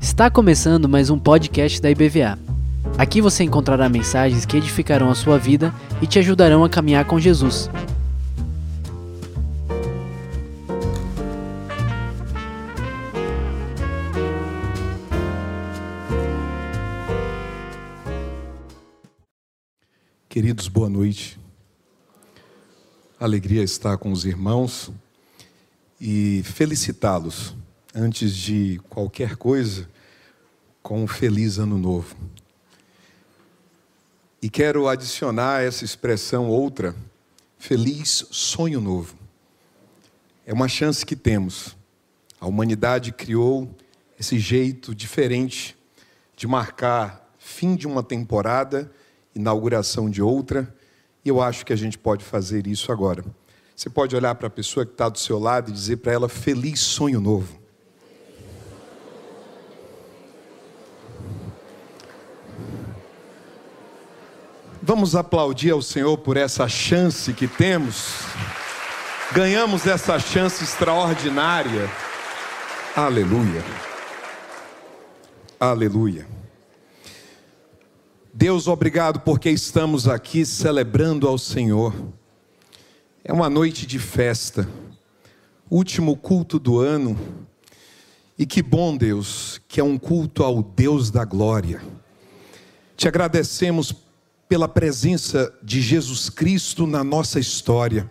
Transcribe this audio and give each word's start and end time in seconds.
Está 0.00 0.28
começando 0.28 0.88
mais 0.88 1.08
um 1.08 1.16
podcast 1.16 1.80
da 1.80 1.88
IBVA. 1.88 2.36
Aqui 2.98 3.20
você 3.20 3.44
encontrará 3.44 3.88
mensagens 3.88 4.44
que 4.44 4.56
edificarão 4.56 5.08
a 5.08 5.14
sua 5.14 5.38
vida 5.38 5.72
e 6.02 6.06
te 6.08 6.18
ajudarão 6.18 6.64
a 6.64 6.68
caminhar 6.68 7.04
com 7.04 7.20
Jesus. 7.20 7.70
Queridos, 20.28 20.66
boa 20.66 20.88
noite. 20.88 21.38
Alegria 23.20 23.62
estar 23.62 23.96
com 23.96 24.10
os 24.10 24.24
irmãos 24.24 24.92
e 26.06 26.42
felicitá-los, 26.42 27.56
antes 27.94 28.36
de 28.36 28.78
qualquer 28.90 29.36
coisa, 29.36 29.88
com 30.82 31.02
um 31.02 31.06
feliz 31.06 31.56
ano 31.56 31.78
novo. 31.78 32.14
E 34.42 34.50
quero 34.50 34.86
adicionar 34.86 35.62
essa 35.62 35.82
expressão 35.82 36.46
outra, 36.46 36.94
feliz 37.56 38.26
sonho 38.30 38.82
novo. 38.82 39.16
É 40.44 40.52
uma 40.52 40.68
chance 40.68 41.06
que 41.06 41.16
temos. 41.16 41.74
A 42.38 42.46
humanidade 42.46 43.10
criou 43.10 43.74
esse 44.20 44.38
jeito 44.38 44.94
diferente 44.94 45.74
de 46.36 46.46
marcar 46.46 47.32
fim 47.38 47.74
de 47.74 47.86
uma 47.86 48.02
temporada 48.02 48.92
inauguração 49.34 50.10
de 50.10 50.20
outra, 50.20 50.70
e 51.24 51.30
eu 51.30 51.40
acho 51.40 51.64
que 51.64 51.72
a 51.72 51.76
gente 51.76 51.96
pode 51.96 52.22
fazer 52.22 52.66
isso 52.66 52.92
agora. 52.92 53.24
Você 53.74 53.90
pode 53.90 54.14
olhar 54.14 54.34
para 54.36 54.46
a 54.46 54.50
pessoa 54.50 54.86
que 54.86 54.92
está 54.92 55.08
do 55.08 55.18
seu 55.18 55.38
lado 55.38 55.70
e 55.70 55.72
dizer 55.72 55.96
para 55.96 56.12
ela: 56.12 56.28
Feliz 56.28 56.80
sonho 56.80 57.20
novo. 57.20 57.64
Vamos 64.80 65.16
aplaudir 65.16 65.70
ao 65.70 65.80
Senhor 65.80 66.18
por 66.18 66.36
essa 66.36 66.68
chance 66.68 67.32
que 67.32 67.48
temos. 67.48 68.20
Ganhamos 69.32 69.86
essa 69.86 70.18
chance 70.18 70.62
extraordinária. 70.62 71.90
Aleluia. 72.94 73.64
Aleluia. 75.58 76.28
Deus, 78.32 78.68
obrigado 78.68 79.20
porque 79.20 79.48
estamos 79.48 80.06
aqui 80.06 80.44
celebrando 80.44 81.26
ao 81.26 81.38
Senhor. 81.38 81.94
É 83.26 83.32
uma 83.32 83.48
noite 83.48 83.86
de 83.86 83.98
festa, 83.98 84.68
último 85.70 86.14
culto 86.14 86.58
do 86.58 86.78
ano. 86.78 87.18
E 88.38 88.44
que 88.44 88.62
bom, 88.62 88.94
Deus, 88.94 89.62
que 89.66 89.80
é 89.80 89.82
um 89.82 89.96
culto 89.96 90.44
ao 90.44 90.62
Deus 90.62 91.10
da 91.10 91.24
glória. 91.24 91.82
Te 92.94 93.08
agradecemos 93.08 93.94
pela 94.46 94.68
presença 94.68 95.50
de 95.62 95.80
Jesus 95.80 96.28
Cristo 96.28 96.86
na 96.86 97.02
nossa 97.02 97.40
história, 97.40 98.10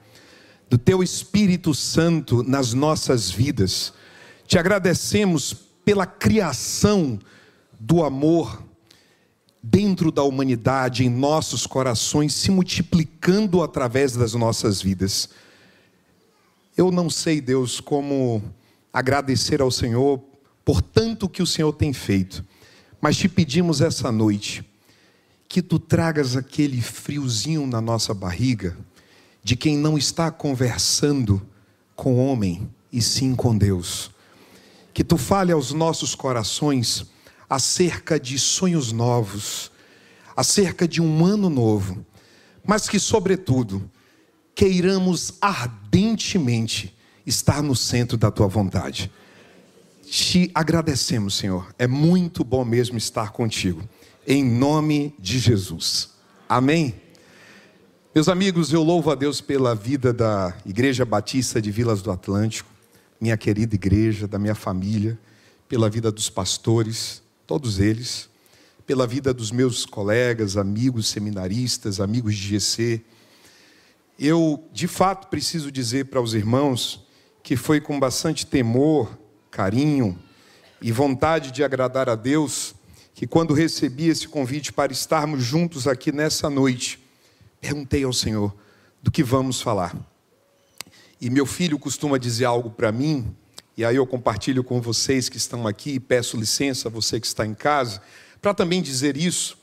do 0.67 0.80
Teu 0.80 1.03
Espírito 1.03 1.75
Santo 1.75 2.41
nas 2.41 2.73
nossas 2.73 3.30
vidas. 3.30 3.94
Te 4.47 4.58
agradecemos 4.58 5.53
pela 5.86 6.08
criação 6.08 7.19
do 7.80 8.03
amor 8.03 8.64
dentro 9.66 10.11
da 10.11 10.23
humanidade, 10.23 11.06
em 11.06 11.09
nossos 11.09 11.66
corações, 11.66 12.33
se 12.33 12.52
multiplicando 12.52 13.64
através 13.64 14.14
das 14.14 14.33
nossas 14.33 14.81
vidas. 14.81 15.30
Eu 16.75 16.92
não 16.92 17.09
sei, 17.09 17.39
Deus, 17.39 17.80
como 17.80 18.44
agradecer 18.91 19.61
ao 19.61 19.72
Senhor 19.72 20.22
por 20.66 20.81
tanto 20.81 21.30
que 21.30 21.41
o 21.41 21.47
Senhor 21.47 21.72
tem 21.72 21.94
feito, 21.94 22.44
mas 23.00 23.17
te 23.17 23.30
pedimos 23.30 23.80
essa 23.80 24.11
noite 24.11 24.64
que 25.47 25.62
tu 25.62 25.78
tragas 25.78 26.35
aquele 26.35 26.81
friozinho 26.81 27.68
na 27.68 27.80
nossa 27.80 28.13
barriga 28.13 28.78
de 29.44 29.56
quem 29.56 29.78
não 29.78 29.97
está 29.97 30.31
conversando 30.31 31.41
com 31.95 32.13
o 32.13 32.25
homem 32.25 32.68
e 32.91 33.01
sim 33.01 33.35
com 33.35 33.57
Deus. 33.57 34.09
Que 34.94 35.03
tu 35.03 35.18
fale 35.18 35.51
aos 35.51 35.72
nossos 35.72 36.16
corações 36.16 37.06
acerca 37.53 38.19
de 38.19 38.40
sonhos 38.40 38.91
novos, 38.91 39.72
acerca 40.36 40.88
de 40.88 41.00
um 41.00 41.24
ano 41.24 41.52
novo, 41.52 42.03
mas 42.66 42.90
que, 42.90 42.97
sobretudo, 42.97 43.88
queiramos 44.56 45.36
ardentemente 45.40 46.97
estar 47.28 47.62
no 47.62 47.75
centro 47.75 48.18
da 48.18 48.31
tua 48.31 48.47
vontade. 48.47 49.12
Te 50.02 50.50
agradecemos, 50.52 51.36
Senhor. 51.36 51.72
É 51.78 51.86
muito 51.86 52.44
bom 52.44 52.66
mesmo 52.66 52.97
estar 52.97 53.31
contigo. 53.31 53.88
Em 54.25 54.44
nome 54.44 55.13
de 55.19 55.38
Jesus. 55.38 56.09
Amém. 56.50 56.96
Meus 58.16 58.30
amigos, 58.30 58.74
eu 58.74 58.81
louvo 58.81 59.12
a 59.12 59.16
Deus 59.16 59.42
pela 59.42 59.75
vida 59.75 60.12
da 60.12 60.58
Igreja 60.66 61.06
Batista 61.06 61.62
de 61.62 61.69
Vilas 61.69 62.02
do 62.02 62.09
Atlântico, 62.09 62.72
minha 63.22 63.38
querida 63.38 63.75
igreja, 63.75 64.28
da 64.28 64.40
minha 64.40 64.56
família, 64.56 65.19
pela 65.69 65.88
vida 65.88 66.12
dos 66.12 66.31
pastores, 66.31 67.22
todos 67.46 67.80
eles, 67.80 68.30
pela 68.86 69.08
vida 69.08 69.34
dos 69.34 69.52
meus 69.52 69.86
colegas, 69.86 70.58
amigos 70.58 71.08
seminaristas, 71.08 72.00
amigos 72.00 72.36
de 72.36 72.59
GC. 72.59 73.02
Eu, 74.18 74.64
de 74.72 74.88
fato, 74.88 75.28
preciso 75.28 75.72
dizer 75.72 76.06
para 76.06 76.22
os 76.22 76.34
irmãos 76.34 77.06
que 77.42 77.56
foi 77.56 77.81
com 77.81 78.00
bastante 78.00 78.46
temor, 78.46 79.18
carinho 79.52 80.18
e 80.81 80.92
vontade 80.92 81.52
de 81.52 81.64
agradar 81.64 82.09
a 82.09 82.16
Deus 82.16 82.76
que, 83.14 83.28
quando 83.28 83.54
recebi 83.54 84.08
esse 84.08 84.28
convite 84.28 84.72
para 84.74 84.92
estarmos 84.92 85.44
juntos 85.44 85.88
aqui 85.88 86.12
nessa 86.12 86.50
noite, 86.50 87.00
perguntei 87.60 88.04
ao 88.04 88.14
Senhor 88.14 88.54
do 89.02 89.12
que 89.12 89.24
vamos 89.24 89.62
falar. 89.62 89.96
E 91.20 91.30
meu 91.30 91.46
filho 91.46 91.80
costuma 91.80 92.18
dizer 92.18 92.46
algo 92.46 92.70
para 92.70 92.92
mim 92.92 93.36
e 93.75 93.84
aí 93.84 93.95
eu 93.95 94.06
compartilho 94.06 94.63
com 94.63 94.79
vocês 94.79 95.29
que 95.29 95.38
estão 95.38 95.67
aqui, 95.67 96.00
peço 96.00 96.38
licença 96.38 96.88
a 96.88 96.91
você 96.91 97.19
que 97.19 97.28
está 97.28 97.45
em 97.45 97.53
casa, 97.53 98.01
para 98.41 98.53
também 98.53 98.81
dizer 98.81 99.17
isso. 99.17 99.57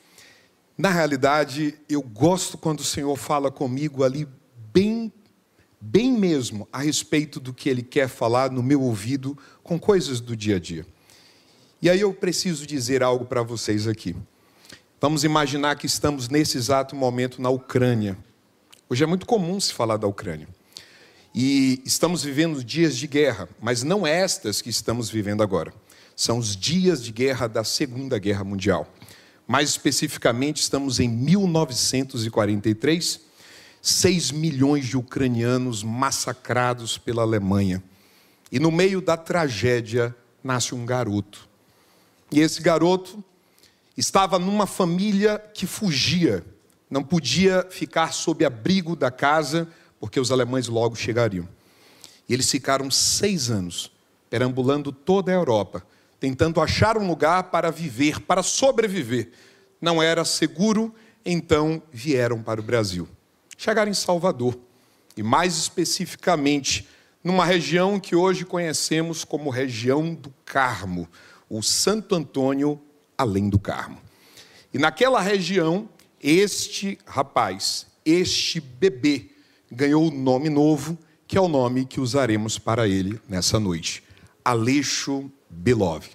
Na 0.76 0.90
realidade, 0.90 1.78
eu 1.88 2.02
gosto 2.02 2.58
quando 2.58 2.80
o 2.80 2.84
Senhor 2.84 3.16
fala 3.16 3.50
comigo 3.50 4.02
ali 4.02 4.26
bem 4.72 5.12
bem 5.80 6.12
mesmo 6.12 6.68
a 6.70 6.82
respeito 6.82 7.40
do 7.40 7.54
que 7.54 7.68
ele 7.68 7.82
quer 7.82 8.06
falar 8.06 8.50
no 8.50 8.62
meu 8.62 8.82
ouvido 8.82 9.36
com 9.62 9.78
coisas 9.78 10.20
do 10.20 10.36
dia 10.36 10.56
a 10.56 10.58
dia. 10.60 10.86
E 11.80 11.88
aí 11.88 12.00
eu 12.00 12.12
preciso 12.12 12.66
dizer 12.66 13.02
algo 13.02 13.24
para 13.24 13.42
vocês 13.42 13.86
aqui. 13.86 14.14
Vamos 15.00 15.24
imaginar 15.24 15.76
que 15.76 15.86
estamos 15.86 16.28
nesse 16.28 16.58
exato 16.58 16.94
momento 16.94 17.40
na 17.40 17.48
Ucrânia. 17.48 18.18
Hoje 18.90 19.02
é 19.02 19.06
muito 19.06 19.24
comum 19.24 19.58
se 19.58 19.72
falar 19.72 19.96
da 19.96 20.06
Ucrânia. 20.06 20.46
E 21.34 21.82
estamos 21.84 22.22
vivendo 22.24 22.64
dias 22.64 22.96
de 22.96 23.06
guerra, 23.06 23.46
mas 23.60 23.84
não 23.84 24.04
estas 24.04 24.60
que 24.60 24.68
estamos 24.68 25.08
vivendo 25.08 25.44
agora. 25.44 25.72
São 26.16 26.38
os 26.38 26.56
dias 26.56 27.04
de 27.04 27.12
guerra 27.12 27.46
da 27.46 27.62
Segunda 27.62 28.18
Guerra 28.18 28.42
Mundial. 28.42 28.92
Mais 29.46 29.70
especificamente, 29.70 30.60
estamos 30.60 30.98
em 30.98 31.08
1943, 31.08 33.20
6 33.80 34.32
milhões 34.32 34.86
de 34.86 34.96
ucranianos 34.96 35.84
massacrados 35.84 36.98
pela 36.98 37.22
Alemanha. 37.22 37.80
E 38.50 38.58
no 38.58 38.72
meio 38.72 39.00
da 39.00 39.16
tragédia 39.16 40.12
nasce 40.42 40.74
um 40.74 40.84
garoto. 40.84 41.48
E 42.32 42.40
esse 42.40 42.60
garoto 42.60 43.22
estava 43.96 44.36
numa 44.36 44.66
família 44.66 45.38
que 45.54 45.66
fugia, 45.66 46.44
não 46.90 47.04
podia 47.04 47.64
ficar 47.70 48.12
sob 48.12 48.44
abrigo 48.44 48.96
da 48.96 49.12
casa 49.12 49.68
porque 50.00 50.18
os 50.18 50.32
alemães 50.32 50.66
logo 50.66 50.96
chegariam. 50.96 51.46
E 52.28 52.34
eles 52.34 52.50
ficaram 52.50 52.90
seis 52.90 53.50
anos 53.50 53.92
perambulando 54.30 54.90
toda 54.90 55.30
a 55.30 55.34
Europa, 55.34 55.84
tentando 56.18 56.60
achar 56.60 56.96
um 56.96 57.06
lugar 57.06 57.44
para 57.44 57.70
viver, 57.70 58.20
para 58.20 58.42
sobreviver. 58.42 59.30
Não 59.80 60.02
era 60.02 60.24
seguro, 60.24 60.94
então 61.24 61.82
vieram 61.92 62.42
para 62.42 62.60
o 62.60 62.64
Brasil. 62.64 63.06
Chegaram 63.58 63.90
em 63.90 63.94
Salvador, 63.94 64.58
e 65.16 65.22
mais 65.22 65.56
especificamente 65.56 66.88
numa 67.22 67.44
região 67.44 68.00
que 68.00 68.16
hoje 68.16 68.44
conhecemos 68.44 69.24
como 69.24 69.50
região 69.50 70.14
do 70.14 70.32
Carmo, 70.44 71.06
o 71.48 71.62
Santo 71.62 72.14
Antônio 72.14 72.80
além 73.18 73.50
do 73.50 73.58
Carmo. 73.58 74.00
E 74.72 74.78
naquela 74.78 75.20
região, 75.20 75.88
este 76.22 76.98
rapaz, 77.04 77.86
este 78.04 78.60
bebê, 78.60 79.28
ganhou 79.70 80.04
um 80.04 80.10
nome 80.10 80.48
novo, 80.48 80.98
que 81.26 81.38
é 81.38 81.40
o 81.40 81.48
nome 81.48 81.84
que 81.84 82.00
usaremos 82.00 82.58
para 82.58 82.88
ele 82.88 83.20
nessa 83.28 83.60
noite: 83.60 84.02
Aleixo 84.44 85.30
Belov. 85.48 86.06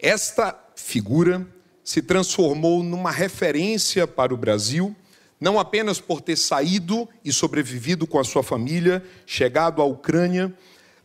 Esta 0.00 0.58
figura 0.74 1.46
se 1.82 2.02
transformou 2.02 2.82
numa 2.82 3.10
referência 3.10 4.06
para 4.06 4.34
o 4.34 4.36
Brasil, 4.36 4.94
não 5.40 5.58
apenas 5.58 6.00
por 6.00 6.20
ter 6.20 6.36
saído 6.36 7.08
e 7.24 7.32
sobrevivido 7.32 8.06
com 8.06 8.18
a 8.18 8.24
sua 8.24 8.42
família, 8.42 9.02
chegado 9.24 9.80
à 9.80 9.84
Ucrânia, 9.84 10.52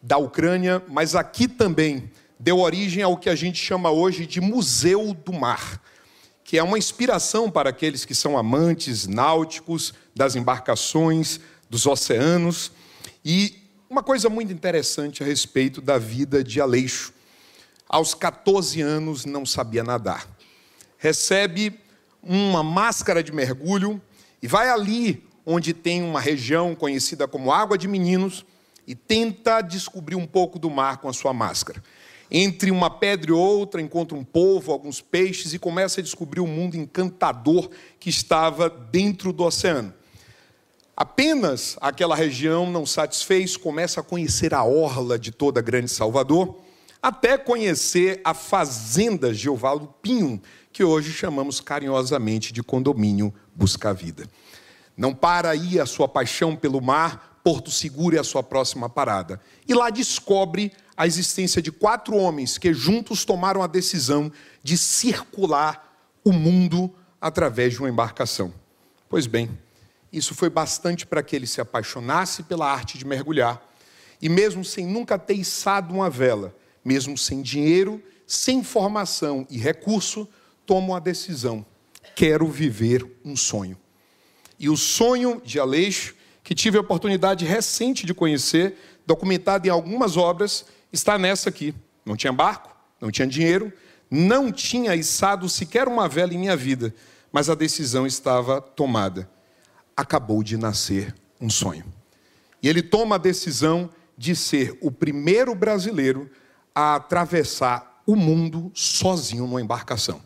da 0.01 0.17
Ucrânia, 0.17 0.83
mas 0.87 1.15
aqui 1.15 1.47
também 1.47 2.09
deu 2.39 2.59
origem 2.59 3.03
ao 3.03 3.17
que 3.17 3.29
a 3.29 3.35
gente 3.35 3.59
chama 3.59 3.91
hoje 3.91 4.25
de 4.25 4.41
Museu 4.41 5.13
do 5.13 5.31
Mar, 5.31 5.81
que 6.51 6.57
é 6.57 6.63
uma 6.63 6.77
inspiração 6.77 7.49
para 7.49 7.69
aqueles 7.69 8.03
que 8.03 8.13
são 8.13 8.37
amantes 8.37 9.07
náuticos, 9.07 9.93
das 10.13 10.35
embarcações, 10.35 11.39
dos 11.69 11.85
oceanos. 11.85 12.73
E 13.23 13.55
uma 13.89 14.03
coisa 14.03 14.29
muito 14.29 14.51
interessante 14.51 15.23
a 15.23 15.25
respeito 15.25 15.79
da 15.79 15.97
vida 15.97 16.43
de 16.43 16.59
Aleixo. 16.59 17.13
Aos 17.87 18.13
14 18.13 18.81
anos 18.81 19.23
não 19.23 19.45
sabia 19.45 19.81
nadar. 19.81 20.27
Recebe 20.97 21.79
uma 22.21 22.61
máscara 22.61 23.23
de 23.23 23.31
mergulho 23.31 24.01
e 24.43 24.45
vai 24.45 24.69
ali 24.69 25.25
onde 25.45 25.73
tem 25.73 26.03
uma 26.03 26.19
região 26.19 26.75
conhecida 26.75 27.29
como 27.29 27.53
Água 27.53 27.77
de 27.77 27.87
Meninos 27.87 28.45
e 28.85 28.93
tenta 28.93 29.61
descobrir 29.61 30.17
um 30.17 30.27
pouco 30.27 30.59
do 30.59 30.69
mar 30.69 30.97
com 30.97 31.07
a 31.07 31.13
sua 31.13 31.31
máscara. 31.31 31.81
Entre 32.33 32.71
uma 32.71 32.89
pedra 32.89 33.31
e 33.31 33.33
outra, 33.33 33.81
encontra 33.81 34.17
um 34.17 34.23
povo, 34.23 34.71
alguns 34.71 35.01
peixes 35.01 35.53
e 35.53 35.59
começa 35.59 35.99
a 35.99 36.03
descobrir 36.03 36.39
o 36.39 36.45
um 36.45 36.47
mundo 36.47 36.77
encantador 36.77 37.69
que 37.99 38.09
estava 38.09 38.69
dentro 38.69 39.33
do 39.33 39.43
oceano. 39.43 39.93
Apenas 40.95 41.77
aquela 41.81 42.15
região 42.15 42.71
não 42.71 42.85
satisfez, 42.85 43.57
começa 43.57 43.99
a 43.99 44.03
conhecer 44.03 44.53
a 44.53 44.63
orla 44.63 45.19
de 45.19 45.29
toda 45.29 45.59
a 45.59 45.63
Grande 45.63 45.89
Salvador, 45.89 46.57
até 47.01 47.37
conhecer 47.37 48.21
a 48.23 48.33
fazenda 48.33 49.33
Geovaldo 49.33 49.93
Pinho, 50.01 50.41
que 50.71 50.85
hoje 50.85 51.11
chamamos 51.11 51.59
carinhosamente 51.59 52.53
de 52.53 52.63
condomínio 52.63 53.33
Busca 53.53 53.93
Vida. 53.93 54.25
Não 54.95 55.13
para 55.13 55.49
aí 55.49 55.79
a 55.79 55.85
sua 55.85 56.07
paixão 56.07 56.55
pelo 56.55 56.79
mar, 56.79 57.39
Porto 57.43 57.71
Seguro 57.71 58.15
é 58.15 58.19
a 58.19 58.23
sua 58.23 58.43
próxima 58.43 58.87
parada. 58.87 59.41
E 59.67 59.73
lá 59.73 59.89
descobre 59.89 60.71
a 61.01 61.07
existência 61.07 61.63
de 61.63 61.71
quatro 61.71 62.15
homens 62.15 62.59
que 62.59 62.71
juntos 62.75 63.25
tomaram 63.25 63.63
a 63.63 63.65
decisão 63.65 64.31
de 64.61 64.77
circular 64.77 65.99
o 66.23 66.31
mundo 66.31 66.93
através 67.19 67.73
de 67.73 67.79
uma 67.79 67.89
embarcação. 67.89 68.53
Pois 69.09 69.25
bem, 69.25 69.49
isso 70.13 70.35
foi 70.35 70.47
bastante 70.47 71.07
para 71.07 71.23
que 71.23 71.35
ele 71.35 71.47
se 71.47 71.59
apaixonasse 71.59 72.43
pela 72.43 72.71
arte 72.71 72.99
de 72.99 73.05
mergulhar. 73.05 73.59
E 74.21 74.29
mesmo 74.29 74.63
sem 74.63 74.85
nunca 74.85 75.17
ter 75.17 75.33
içado 75.33 75.91
uma 75.91 76.07
vela, 76.07 76.55
mesmo 76.85 77.17
sem 77.17 77.41
dinheiro, 77.41 77.99
sem 78.27 78.63
formação 78.63 79.47
e 79.49 79.57
recurso, 79.57 80.29
toma 80.67 80.89
uma 80.89 81.01
decisão: 81.01 81.65
quero 82.15 82.45
viver 82.47 83.03
um 83.25 83.35
sonho. 83.35 83.75
E 84.59 84.69
o 84.69 84.77
sonho 84.77 85.41
de 85.43 85.59
Aleixo, 85.59 86.13
que 86.43 86.53
tive 86.53 86.77
a 86.77 86.81
oportunidade 86.81 87.43
recente 87.43 88.05
de 88.05 88.13
conhecer, 88.13 88.77
documentado 89.03 89.67
em 89.67 89.71
algumas 89.71 90.15
obras, 90.15 90.63
está 90.91 91.17
nessa 91.17 91.49
aqui. 91.49 91.73
Não 92.05 92.15
tinha 92.15 92.33
barco, 92.33 92.75
não 92.99 93.11
tinha 93.11 93.27
dinheiro, 93.27 93.71
não 94.09 94.51
tinha 94.51 94.95
içado 94.95 95.47
sequer 95.47 95.87
uma 95.87 96.07
vela 96.07 96.33
em 96.33 96.37
minha 96.37 96.55
vida, 96.55 96.93
mas 97.31 97.49
a 97.49 97.55
decisão 97.55 98.05
estava 98.05 98.61
tomada. 98.61 99.29
Acabou 99.95 100.43
de 100.43 100.57
nascer 100.57 101.15
um 101.39 101.49
sonho. 101.49 101.85
E 102.61 102.67
ele 102.67 102.81
toma 102.81 103.15
a 103.15 103.19
decisão 103.19 103.89
de 104.17 104.35
ser 104.35 104.77
o 104.81 104.91
primeiro 104.91 105.55
brasileiro 105.55 106.29
a 106.75 106.95
atravessar 106.95 108.01
o 108.05 108.15
mundo 108.15 108.71
sozinho 108.73 109.47
numa 109.47 109.61
embarcação. 109.61 110.21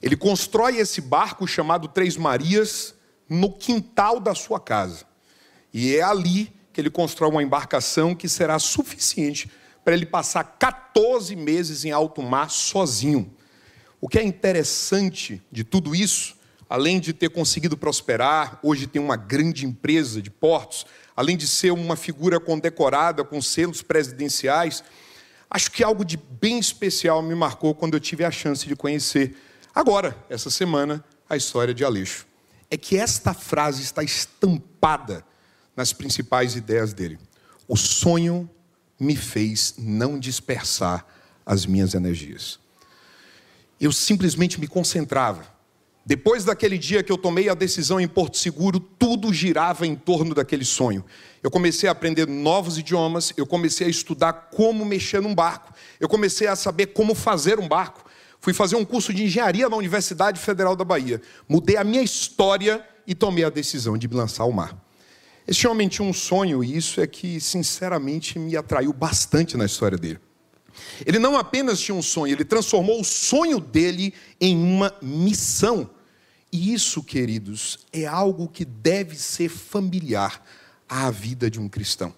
Ele 0.00 0.16
constrói 0.16 0.78
esse 0.78 1.00
barco 1.00 1.46
chamado 1.46 1.88
Três 1.88 2.16
Marias 2.16 2.94
no 3.28 3.52
quintal 3.52 4.20
da 4.20 4.34
sua 4.34 4.60
casa. 4.60 5.04
E 5.72 5.94
é 5.94 6.02
ali 6.02 6.52
ele 6.80 6.90
constrói 6.90 7.30
uma 7.30 7.42
embarcação 7.42 8.14
que 8.14 8.28
será 8.28 8.58
suficiente 8.58 9.50
para 9.84 9.94
ele 9.94 10.06
passar 10.06 10.44
14 10.44 11.34
meses 11.34 11.84
em 11.84 11.90
alto 11.90 12.22
mar 12.22 12.50
sozinho. 12.50 13.34
O 14.00 14.08
que 14.08 14.18
é 14.18 14.22
interessante 14.22 15.42
de 15.50 15.64
tudo 15.64 15.94
isso, 15.94 16.36
além 16.68 17.00
de 17.00 17.12
ter 17.12 17.30
conseguido 17.30 17.76
prosperar, 17.76 18.60
hoje 18.62 18.86
tem 18.86 19.00
uma 19.00 19.16
grande 19.16 19.66
empresa 19.66 20.22
de 20.22 20.30
portos, 20.30 20.86
além 21.16 21.36
de 21.36 21.48
ser 21.48 21.72
uma 21.72 21.96
figura 21.96 22.38
condecorada 22.38 23.24
com 23.24 23.42
selos 23.42 23.82
presidenciais, 23.82 24.84
acho 25.50 25.70
que 25.70 25.82
algo 25.82 26.04
de 26.04 26.16
bem 26.16 26.58
especial 26.58 27.22
me 27.22 27.34
marcou 27.34 27.74
quando 27.74 27.94
eu 27.94 28.00
tive 28.00 28.24
a 28.24 28.30
chance 28.30 28.68
de 28.68 28.76
conhecer, 28.76 29.36
agora, 29.74 30.16
essa 30.28 30.50
semana, 30.50 31.04
a 31.28 31.36
história 31.36 31.74
de 31.74 31.84
Aleixo. 31.84 32.26
É 32.70 32.76
que 32.76 32.96
esta 32.96 33.34
frase 33.34 33.82
está 33.82 34.04
estampada 34.04 35.24
nas 35.78 35.92
principais 35.92 36.56
ideias 36.56 36.92
dele. 36.92 37.16
O 37.68 37.76
sonho 37.76 38.50
me 38.98 39.14
fez 39.14 39.76
não 39.78 40.18
dispersar 40.18 41.06
as 41.46 41.64
minhas 41.66 41.94
energias. 41.94 42.58
Eu 43.80 43.92
simplesmente 43.92 44.58
me 44.58 44.66
concentrava. 44.66 45.46
Depois 46.04 46.42
daquele 46.42 46.76
dia 46.76 47.00
que 47.04 47.12
eu 47.12 47.16
tomei 47.16 47.48
a 47.48 47.54
decisão 47.54 48.00
em 48.00 48.08
Porto 48.08 48.38
Seguro, 48.38 48.80
tudo 48.80 49.32
girava 49.32 49.86
em 49.86 49.94
torno 49.94 50.34
daquele 50.34 50.64
sonho. 50.64 51.04
Eu 51.44 51.50
comecei 51.50 51.88
a 51.88 51.92
aprender 51.92 52.26
novos 52.26 52.76
idiomas, 52.76 53.32
eu 53.36 53.46
comecei 53.46 53.86
a 53.86 53.90
estudar 53.90 54.32
como 54.50 54.84
mexer 54.84 55.22
num 55.22 55.32
barco, 55.32 55.72
eu 56.00 56.08
comecei 56.08 56.48
a 56.48 56.56
saber 56.56 56.86
como 56.86 57.14
fazer 57.14 57.60
um 57.60 57.68
barco. 57.68 58.04
Fui 58.40 58.52
fazer 58.52 58.74
um 58.74 58.84
curso 58.84 59.14
de 59.14 59.22
engenharia 59.22 59.68
na 59.68 59.76
Universidade 59.76 60.40
Federal 60.40 60.74
da 60.74 60.84
Bahia. 60.84 61.22
Mudei 61.48 61.76
a 61.76 61.84
minha 61.84 62.02
história 62.02 62.84
e 63.06 63.14
tomei 63.14 63.44
a 63.44 63.50
decisão 63.50 63.96
de 63.96 64.08
me 64.08 64.16
lançar 64.16 64.42
ao 64.42 64.50
mar. 64.50 64.87
Esse 65.48 65.66
homem 65.66 65.88
tinha 65.88 66.06
um 66.06 66.12
sonho, 66.12 66.62
e 66.62 66.76
isso 66.76 67.00
é 67.00 67.06
que, 67.06 67.40
sinceramente, 67.40 68.38
me 68.38 68.54
atraiu 68.54 68.92
bastante 68.92 69.56
na 69.56 69.64
história 69.64 69.96
dele. 69.96 70.20
Ele 71.06 71.18
não 71.18 71.38
apenas 71.38 71.80
tinha 71.80 71.94
um 71.94 72.02
sonho, 72.02 72.34
ele 72.34 72.44
transformou 72.44 73.00
o 73.00 73.04
sonho 73.04 73.58
dele 73.58 74.12
em 74.38 74.54
uma 74.54 74.94
missão. 75.00 75.88
E 76.52 76.74
isso, 76.74 77.02
queridos, 77.02 77.78
é 77.90 78.04
algo 78.04 78.46
que 78.46 78.62
deve 78.62 79.16
ser 79.16 79.48
familiar 79.48 80.44
à 80.86 81.10
vida 81.10 81.50
de 81.50 81.58
um 81.58 81.66
cristão. 81.66 82.12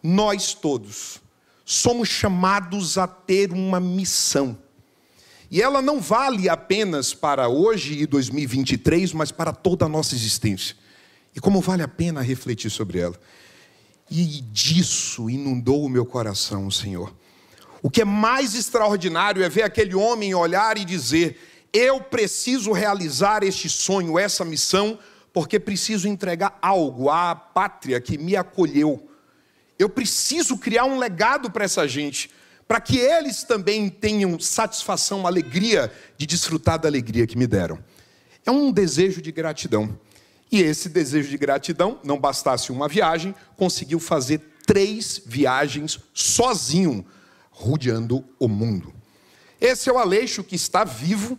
Nós 0.00 0.54
todos 0.54 1.20
somos 1.64 2.08
chamados 2.08 2.96
a 2.96 3.08
ter 3.08 3.50
uma 3.50 3.80
missão. 3.80 4.56
E 5.50 5.60
ela 5.60 5.82
não 5.82 6.00
vale 6.00 6.48
apenas 6.48 7.12
para 7.12 7.48
hoje 7.48 7.94
e 7.94 8.06
2023, 8.06 9.12
mas 9.12 9.32
para 9.32 9.52
toda 9.52 9.86
a 9.86 9.88
nossa 9.88 10.14
existência. 10.14 10.83
E 11.34 11.40
como 11.40 11.60
vale 11.60 11.82
a 11.82 11.88
pena 11.88 12.20
refletir 12.20 12.70
sobre 12.70 13.00
ela. 13.00 13.18
E 14.10 14.40
disso 14.52 15.28
inundou 15.28 15.84
o 15.84 15.88
meu 15.88 16.06
coração, 16.06 16.70
Senhor. 16.70 17.14
O 17.82 17.90
que 17.90 18.02
é 18.02 18.04
mais 18.04 18.54
extraordinário 18.54 19.42
é 19.42 19.48
ver 19.48 19.62
aquele 19.62 19.94
homem 19.94 20.34
olhar 20.34 20.78
e 20.78 20.84
dizer: 20.84 21.38
Eu 21.72 22.00
preciso 22.00 22.72
realizar 22.72 23.42
este 23.42 23.68
sonho, 23.68 24.18
essa 24.18 24.44
missão, 24.44 24.98
porque 25.32 25.58
preciso 25.58 26.06
entregar 26.06 26.58
algo 26.62 27.10
à 27.10 27.34
pátria 27.34 28.00
que 28.00 28.16
me 28.16 28.36
acolheu. 28.36 29.10
Eu 29.78 29.88
preciso 29.88 30.56
criar 30.56 30.84
um 30.84 30.98
legado 30.98 31.50
para 31.50 31.64
essa 31.64 31.86
gente, 31.88 32.30
para 32.68 32.80
que 32.80 32.96
eles 32.96 33.42
também 33.42 33.88
tenham 33.88 34.38
satisfação, 34.38 35.26
alegria 35.26 35.92
de 36.16 36.24
desfrutar 36.24 36.78
da 36.78 36.88
alegria 36.88 37.26
que 37.26 37.36
me 37.36 37.46
deram. 37.46 37.78
É 38.46 38.50
um 38.50 38.70
desejo 38.70 39.20
de 39.20 39.32
gratidão. 39.32 39.98
E 40.54 40.62
esse 40.62 40.88
desejo 40.88 41.30
de 41.30 41.36
gratidão, 41.36 41.98
não 42.04 42.16
bastasse 42.16 42.70
uma 42.70 42.86
viagem, 42.86 43.34
conseguiu 43.56 43.98
fazer 43.98 44.40
três 44.64 45.20
viagens 45.26 45.98
sozinho, 46.14 47.04
rodeando 47.50 48.24
o 48.38 48.46
mundo. 48.46 48.94
Esse 49.60 49.90
é 49.90 49.92
o 49.92 49.98
Aleixo 49.98 50.44
que 50.44 50.54
está 50.54 50.84
vivo, 50.84 51.36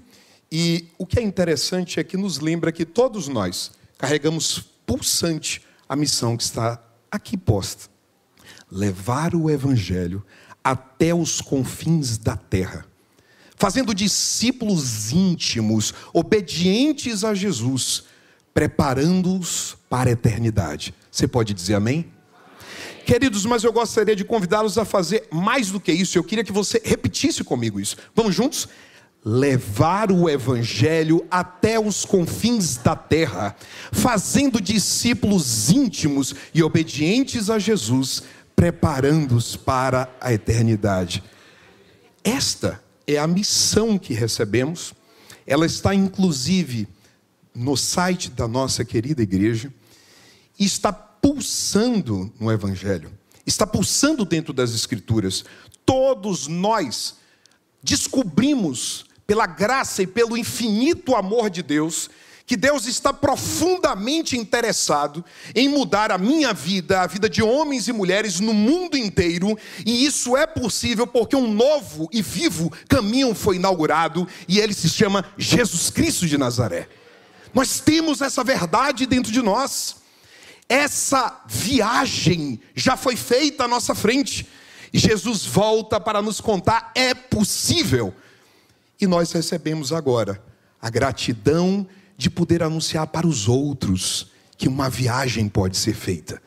e 0.52 0.90
o 0.98 1.06
que 1.06 1.18
é 1.18 1.24
interessante 1.24 1.98
é 1.98 2.04
que 2.04 2.18
nos 2.18 2.40
lembra 2.40 2.74
que 2.74 2.84
todos 2.84 3.30
nós 3.30 3.72
carregamos 3.98 4.60
pulsante 4.86 5.62
a 5.88 5.96
missão 5.96 6.36
que 6.36 6.44
está 6.44 6.84
aqui 7.10 7.38
posta: 7.38 7.90
levar 8.70 9.34
o 9.34 9.50
Evangelho 9.50 10.26
até 10.62 11.16
os 11.16 11.40
confins 11.40 12.18
da 12.18 12.36
terra, 12.36 12.86
fazendo 13.56 13.96
discípulos 13.96 15.14
íntimos, 15.14 15.94
obedientes 16.12 17.24
a 17.24 17.34
Jesus 17.34 18.14
preparando-os 18.56 19.76
para 19.90 20.10
a 20.10 20.14
eternidade. 20.14 20.96
Você 21.12 21.28
pode 21.28 21.54
dizer 21.54 21.76
amém? 21.76 22.10
Queridos, 23.06 23.46
mas 23.46 23.66
eu 23.66 23.74
gostaria 23.74 24.16
de 24.16 24.24
convidá-los 24.24 24.78
a 24.78 24.86
fazer 24.86 25.28
mais 25.30 25.70
do 25.70 25.80
que 25.80 25.92
isso. 25.92 26.18
Eu 26.18 26.24
queria 26.24 26.44
que 26.44 26.54
você 26.54 26.82
repetisse 26.84 27.44
comigo 27.44 27.82
isso. 27.82 27.98
Vamos 28.16 28.34
juntos? 28.34 28.70
Levar 29.26 30.10
o 30.10 30.30
evangelho 30.30 31.28
até 31.30 31.78
os 31.78 32.06
confins 32.06 32.78
da 32.78 32.96
terra, 32.96 33.58
fazendo 33.92 34.62
discípulos 34.62 35.70
íntimos 35.70 36.34
e 36.54 36.64
obedientes 36.64 37.50
a 37.50 37.60
Jesus, 37.60 38.24
preparando-os 38.56 39.58
para 39.58 40.08
a 40.22 40.32
eternidade. 40.32 41.22
Esta 42.24 42.82
é 43.06 43.18
a 43.18 43.28
missão 43.28 43.98
que 43.98 44.14
recebemos. 44.14 44.94
Ela 45.46 45.66
está 45.66 45.94
inclusive 45.94 46.88
no 47.56 47.78
site 47.78 48.30
da 48.30 48.48
nossa 48.48 48.84
querida 48.84 49.24
igreja 49.24 49.74
e 50.60 50.66
está 50.66 50.92
pulsando 50.92 52.32
no 52.40 52.52
Evangelho. 52.52 53.12
está 53.46 53.66
pulsando 53.66 54.26
dentro 54.26 54.52
das 54.52 54.74
Escrituras. 54.74 55.46
Todos 55.86 56.48
nós 56.48 57.16
descobrimos, 57.82 59.06
pela 59.28 59.46
graça 59.46 60.02
e 60.04 60.08
pelo 60.08 60.36
infinito 60.36 61.16
amor 61.16 61.50
de 61.50 61.62
Deus, 61.62 62.10
que 62.46 62.56
Deus 62.56 62.86
está 62.86 63.12
profundamente 63.12 64.38
interessado 64.38 65.26
em 65.54 65.68
mudar 65.68 66.12
a 66.12 66.18
minha 66.18 66.54
vida, 66.54 67.02
a 67.02 67.08
vida 67.08 67.28
de 67.28 67.42
homens 67.42 67.88
e 67.88 67.94
mulheres 67.94 68.40
no 68.40 68.54
mundo 68.54 68.96
inteiro, 68.96 69.58
e 69.86 70.06
isso 70.06 70.38
é 70.38 70.46
possível 70.46 71.08
porque 71.08 71.36
um 71.36 71.52
novo 71.52 72.08
e 72.12 72.22
vivo 72.22 72.72
caminho 72.88 73.34
foi 73.34 73.56
inaugurado 73.56 74.28
e 74.48 74.60
ele 74.60 74.74
se 74.74 74.90
chama 74.90 75.26
Jesus 75.38 75.90
Cristo 75.90 76.28
de 76.28 76.38
Nazaré. 76.38 76.88
Nós 77.56 77.80
temos 77.80 78.20
essa 78.20 78.44
verdade 78.44 79.06
dentro 79.06 79.32
de 79.32 79.42
nós. 79.42 79.96
Essa 80.68 81.42
viagem 81.48 82.60
já 82.76 82.98
foi 82.98 83.16
feita 83.16 83.64
à 83.64 83.68
nossa 83.68 83.96
frente. 83.96 84.46
E 84.92 85.00
Jesus 85.00 85.46
volta 85.46 85.98
para 85.98 86.22
nos 86.22 86.42
contar: 86.42 86.92
é 86.94 87.14
possível. 87.14 88.14
E 89.00 89.08
nós 89.08 89.32
recebemos 89.32 89.94
agora 89.94 90.44
a 90.82 90.90
gratidão 90.90 91.88
de 92.18 92.30
poder 92.30 92.62
anunciar 92.62 93.08
para 93.08 93.26
os 93.26 93.48
outros 93.48 94.28
que 94.58 94.68
uma 94.68 94.90
viagem 94.90 95.48
pode 95.48 95.78
ser 95.78 95.94
feita. 95.94 96.42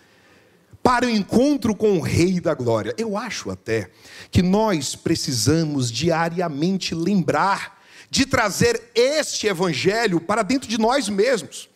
Para 0.83 1.07
o 1.07 1.11
encontro 1.11 1.75
com 1.75 1.99
o 1.99 2.03
Rei 2.03 2.39
da 2.39 2.53
Glória. 2.53 2.95
Eu 2.99 3.17
acho 3.17 3.51
até 3.51 3.91
que 4.31 4.43
nós 4.43 4.95
precisamos 4.95 5.91
diariamente 5.91 6.95
lembrar 6.95 7.78
de 8.11 8.27
trazer 8.27 8.91
este 8.95 9.47
Evangelho 9.47 10.21
para 10.21 10.43
dentro 10.43 10.69
de 10.69 10.79
nós 10.79 11.09
mesmos. 11.09 11.69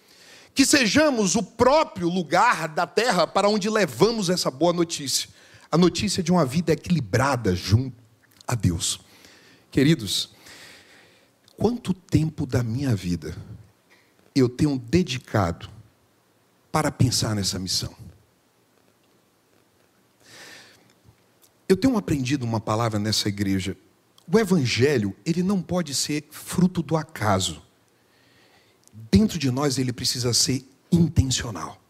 Que 0.54 0.66
sejamos 0.66 1.34
o 1.34 1.42
próprio 1.42 2.08
lugar 2.08 2.68
da 2.68 2.86
terra 2.86 3.26
para 3.26 3.48
onde 3.48 3.70
levamos 3.70 4.28
essa 4.28 4.50
boa 4.50 4.72
notícia. 4.72 5.28
A 5.70 5.78
notícia 5.78 6.22
de 6.22 6.30
uma 6.30 6.44
vida 6.44 6.72
equilibrada 6.72 7.54
junto 7.54 7.96
a 8.46 8.54
Deus. 8.54 9.00
Queridos, 9.70 10.30
quanto 11.56 11.94
tempo 11.94 12.44
da 12.44 12.62
minha 12.62 12.94
vida 12.94 13.34
eu 14.34 14.48
tenho 14.48 14.78
dedicado 14.78 15.70
para 16.70 16.90
pensar 16.90 17.34
nessa 17.34 17.58
missão. 17.58 17.94
Eu 21.68 21.76
tenho 21.76 21.96
aprendido 21.96 22.44
uma 22.44 22.60
palavra 22.60 22.98
nessa 22.98 23.28
igreja. 23.28 23.76
O 24.30 24.38
evangelho, 24.38 25.14
ele 25.24 25.42
não 25.42 25.60
pode 25.60 25.94
ser 25.94 26.24
fruto 26.30 26.82
do 26.82 26.96
acaso. 26.96 27.62
Dentro 29.10 29.38
de 29.38 29.50
nós 29.50 29.78
ele 29.78 29.92
precisa 29.92 30.32
ser 30.32 30.64
intencional. 30.90 31.80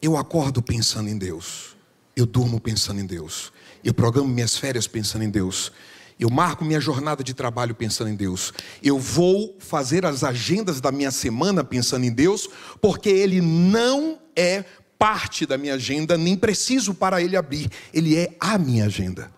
Eu 0.00 0.16
acordo 0.16 0.62
pensando 0.62 1.08
em 1.08 1.16
Deus. 1.16 1.76
Eu 2.14 2.26
durmo 2.26 2.60
pensando 2.60 3.00
em 3.00 3.06
Deus. 3.06 3.52
Eu 3.82 3.94
programo 3.94 4.28
minhas 4.28 4.56
férias 4.56 4.86
pensando 4.86 5.24
em 5.24 5.30
Deus. 5.30 5.72
Eu 6.18 6.30
marco 6.30 6.64
minha 6.64 6.80
jornada 6.80 7.24
de 7.24 7.34
trabalho 7.34 7.74
pensando 7.74 8.10
em 8.10 8.14
Deus. 8.14 8.52
Eu 8.82 8.98
vou 8.98 9.56
fazer 9.58 10.04
as 10.04 10.22
agendas 10.22 10.80
da 10.80 10.92
minha 10.92 11.10
semana 11.10 11.64
pensando 11.64 12.04
em 12.04 12.12
Deus, 12.12 12.48
porque 12.80 13.08
Ele 13.08 13.40
não 13.40 14.18
é 14.36 14.64
parte 14.98 15.46
da 15.46 15.58
minha 15.58 15.74
agenda, 15.74 16.16
nem 16.16 16.36
preciso 16.36 16.94
para 16.94 17.20
Ele 17.20 17.36
abrir. 17.36 17.68
Ele 17.92 18.16
é 18.16 18.36
a 18.38 18.56
minha 18.56 18.84
agenda. 18.84 19.32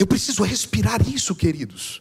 Eu 0.00 0.06
preciso 0.06 0.42
respirar 0.42 1.06
isso, 1.06 1.34
queridos. 1.34 2.00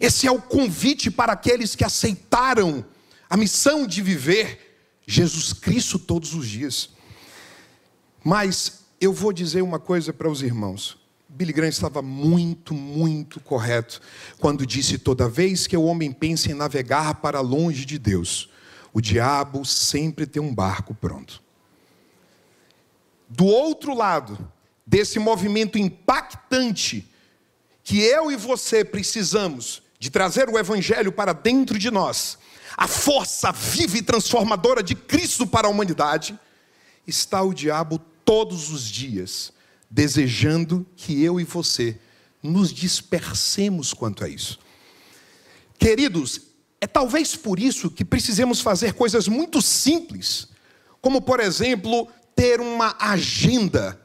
Esse 0.00 0.24
é 0.24 0.30
o 0.30 0.40
convite 0.40 1.10
para 1.10 1.32
aqueles 1.32 1.74
que 1.74 1.82
aceitaram 1.82 2.84
a 3.28 3.36
missão 3.36 3.88
de 3.88 4.00
viver 4.00 5.00
Jesus 5.04 5.52
Cristo 5.52 5.98
todos 5.98 6.32
os 6.32 6.46
dias. 6.46 6.90
Mas 8.22 8.84
eu 9.00 9.12
vou 9.12 9.32
dizer 9.32 9.62
uma 9.62 9.80
coisa 9.80 10.12
para 10.12 10.30
os 10.30 10.42
irmãos. 10.42 10.96
Billy 11.28 11.52
Graham 11.52 11.70
estava 11.70 12.00
muito, 12.00 12.72
muito 12.72 13.40
correto 13.40 14.00
quando 14.38 14.64
disse: 14.64 14.96
toda 14.96 15.28
vez 15.28 15.66
que 15.66 15.76
o 15.76 15.82
homem 15.82 16.12
pensa 16.12 16.52
em 16.52 16.54
navegar 16.54 17.16
para 17.16 17.40
longe 17.40 17.84
de 17.84 17.98
Deus, 17.98 18.48
o 18.92 19.00
diabo 19.00 19.64
sempre 19.64 20.24
tem 20.24 20.40
um 20.40 20.54
barco 20.54 20.94
pronto. 20.94 21.42
Do 23.28 23.44
outro 23.44 23.92
lado 23.92 24.38
desse 24.86 25.18
movimento 25.18 25.76
impactante 25.76 27.10
que 27.90 27.98
eu 27.98 28.30
e 28.30 28.36
você 28.36 28.84
precisamos 28.84 29.82
de 29.98 30.10
trazer 30.10 30.48
o 30.48 30.56
evangelho 30.56 31.10
para 31.10 31.32
dentro 31.32 31.76
de 31.76 31.90
nós, 31.90 32.38
a 32.76 32.86
força 32.86 33.50
viva 33.50 33.98
e 33.98 34.02
transformadora 34.02 34.80
de 34.80 34.94
Cristo 34.94 35.44
para 35.44 35.66
a 35.66 35.70
humanidade, 35.72 36.38
está 37.04 37.42
o 37.42 37.52
diabo 37.52 37.98
todos 38.24 38.70
os 38.70 38.88
dias 38.88 39.52
desejando 39.90 40.86
que 40.94 41.20
eu 41.20 41.40
e 41.40 41.42
você 41.42 41.98
nos 42.40 42.72
dispersemos 42.72 43.92
quanto 43.92 44.24
a 44.24 44.28
isso. 44.28 44.60
Queridos, 45.76 46.42
é 46.80 46.86
talvez 46.86 47.34
por 47.34 47.58
isso 47.58 47.90
que 47.90 48.04
precisemos 48.04 48.60
fazer 48.60 48.92
coisas 48.92 49.26
muito 49.26 49.60
simples, 49.60 50.46
como 51.00 51.20
por 51.20 51.40
exemplo, 51.40 52.06
ter 52.36 52.60
uma 52.60 52.94
agenda. 53.00 54.00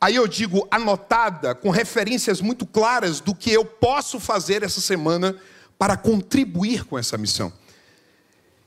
Aí 0.00 0.14
eu 0.14 0.28
digo 0.28 0.68
anotada, 0.70 1.54
com 1.54 1.70
referências 1.70 2.40
muito 2.40 2.66
claras 2.66 3.18
do 3.20 3.34
que 3.34 3.50
eu 3.50 3.64
posso 3.64 4.20
fazer 4.20 4.62
essa 4.62 4.80
semana 4.80 5.36
para 5.78 5.96
contribuir 5.96 6.84
com 6.84 6.98
essa 6.98 7.16
missão. 7.16 7.52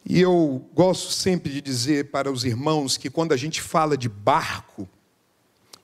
E 0.06 0.20
eu 0.20 0.68
gosto 0.74 1.12
sempre 1.12 1.52
de 1.52 1.62
dizer 1.62 2.10
para 2.10 2.32
os 2.32 2.44
irmãos 2.44 2.98
que 2.98 3.10
quando 3.10 3.32
a 3.32 3.38
gente 3.38 3.62
fala 3.62 3.96
de 3.96 4.10
barco, 4.10 4.90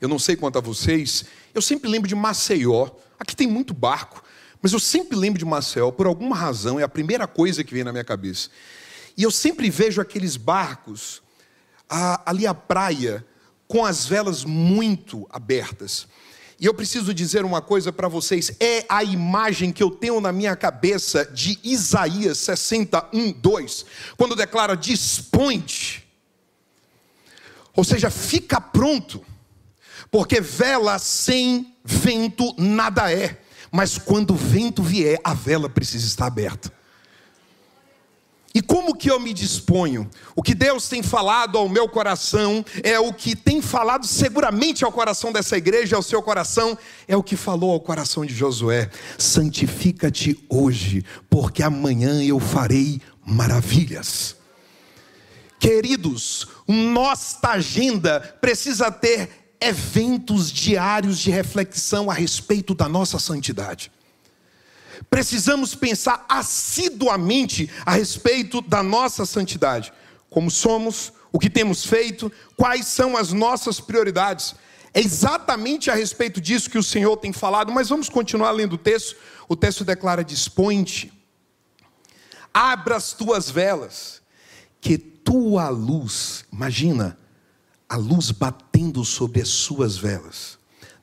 eu 0.01 0.09
não 0.09 0.17
sei 0.17 0.35
quanto 0.35 0.57
a 0.57 0.61
vocês, 0.61 1.25
eu 1.53 1.61
sempre 1.61 1.89
lembro 1.89 2.07
de 2.07 2.15
Maceió. 2.15 2.89
Aqui 3.19 3.35
tem 3.35 3.47
muito 3.47 3.73
barco, 3.73 4.23
mas 4.61 4.73
eu 4.73 4.79
sempre 4.79 5.15
lembro 5.15 5.37
de 5.37 5.45
Maceió, 5.45 5.91
por 5.91 6.07
alguma 6.07 6.35
razão, 6.35 6.79
é 6.79 6.83
a 6.83 6.89
primeira 6.89 7.27
coisa 7.27 7.63
que 7.63 7.73
vem 7.73 7.83
na 7.83 7.91
minha 7.91 8.03
cabeça. 8.03 8.49
E 9.15 9.21
eu 9.21 9.29
sempre 9.29 9.69
vejo 9.69 10.01
aqueles 10.01 10.37
barcos 10.37 11.21
ali 11.87 12.47
à 12.47 12.53
praia, 12.53 13.23
com 13.67 13.85
as 13.85 14.05
velas 14.05 14.43
muito 14.43 15.27
abertas. 15.29 16.07
E 16.59 16.65
eu 16.65 16.73
preciso 16.73 17.13
dizer 17.13 17.43
uma 17.43 17.61
coisa 17.61 17.91
para 17.91 18.07
vocês: 18.07 18.51
é 18.59 18.85
a 18.87 19.03
imagem 19.03 19.71
que 19.71 19.83
eu 19.83 19.91
tenho 19.91 20.21
na 20.21 20.31
minha 20.31 20.55
cabeça 20.55 21.25
de 21.25 21.59
Isaías 21.63 22.37
61, 22.39 23.33
2, 23.33 23.85
quando 24.17 24.35
declara: 24.35 24.75
dispõe-te. 24.75 26.05
Ou 27.75 27.83
seja, 27.83 28.09
fica 28.09 28.61
pronto 28.61 29.23
porque 30.09 30.39
vela 30.39 30.97
sem 30.97 31.75
vento 31.83 32.55
nada 32.57 33.11
é, 33.11 33.41
mas 33.69 33.97
quando 33.97 34.31
o 34.31 34.37
vento 34.37 34.81
vier, 34.81 35.19
a 35.21 35.33
vela 35.33 35.67
precisa 35.67 36.07
estar 36.07 36.25
aberta. 36.25 36.71
E 38.55 38.61
como 38.61 38.95
que 38.95 39.11
eu 39.11 39.19
me 39.19 39.33
disponho? 39.33 40.09
O 40.33 40.41
que 40.41 40.55
Deus 40.55 40.87
tem 40.87 41.03
falado 41.03 41.57
ao 41.57 41.67
meu 41.67 41.89
coração 41.89 42.63
é 42.83 42.97
o 42.97 43.11
que 43.11 43.35
tem 43.35 43.61
falado 43.61 44.07
seguramente 44.07 44.85
ao 44.85 44.93
coração 44.93 45.33
dessa 45.33 45.57
igreja, 45.57 45.97
ao 45.97 46.01
seu 46.01 46.23
coração, 46.23 46.77
é 47.05 47.17
o 47.17 47.21
que 47.21 47.35
falou 47.35 47.71
ao 47.71 47.81
coração 47.81 48.25
de 48.25 48.33
Josué: 48.33 48.89
santifica-te 49.17 50.39
hoje, 50.47 51.03
porque 51.29 51.61
amanhã 51.61 52.23
eu 52.23 52.39
farei 52.39 53.01
maravilhas. 53.25 54.37
Queridos, 55.59 56.47
nossa 56.65 57.49
agenda 57.49 58.21
precisa 58.39 58.89
ter 58.89 59.57
eventos 59.59 60.49
diários 60.49 61.19
de 61.19 61.29
reflexão 61.29 62.09
a 62.09 62.13
respeito 62.13 62.73
da 62.73 62.87
nossa 62.87 63.19
santidade. 63.19 63.91
Precisamos 65.09 65.75
pensar 65.75 66.25
assiduamente 66.27 67.69
a 67.85 67.91
respeito 67.91 68.61
da 68.61 68.81
nossa 68.83 69.25
santidade. 69.25 69.91
Como 70.29 70.49
somos, 70.51 71.13
o 71.31 71.39
que 71.39 71.49
temos 71.49 71.85
feito, 71.85 72.31
quais 72.55 72.87
são 72.87 73.17
as 73.17 73.33
nossas 73.33 73.79
prioridades. 73.79 74.55
É 74.93 75.01
exatamente 75.01 75.91
a 75.91 75.93
respeito 75.93 76.39
disso 76.39 76.69
que 76.69 76.77
o 76.77 76.83
Senhor 76.83 77.17
tem 77.17 77.33
falado, 77.33 77.71
mas 77.71 77.89
vamos 77.89 78.07
continuar 78.07 78.51
lendo 78.51 78.73
o 78.73 78.77
texto. 78.77 79.17
O 79.47 79.55
texto 79.55 79.83
declara: 79.83 80.23
Dispõe-te, 80.23 81.11
abra 82.53 82.95
as 82.95 83.11
tuas 83.11 83.49
velas, 83.49 84.21
que 84.79 84.97
tua 84.97 85.67
luz, 85.67 86.45
imagina, 86.53 87.17
a 87.89 87.97
luz 87.97 88.31
batendo 88.31 89.03
sobre 89.03 89.41
as 89.41 89.49
suas 89.49 89.97
velas, 89.97 90.57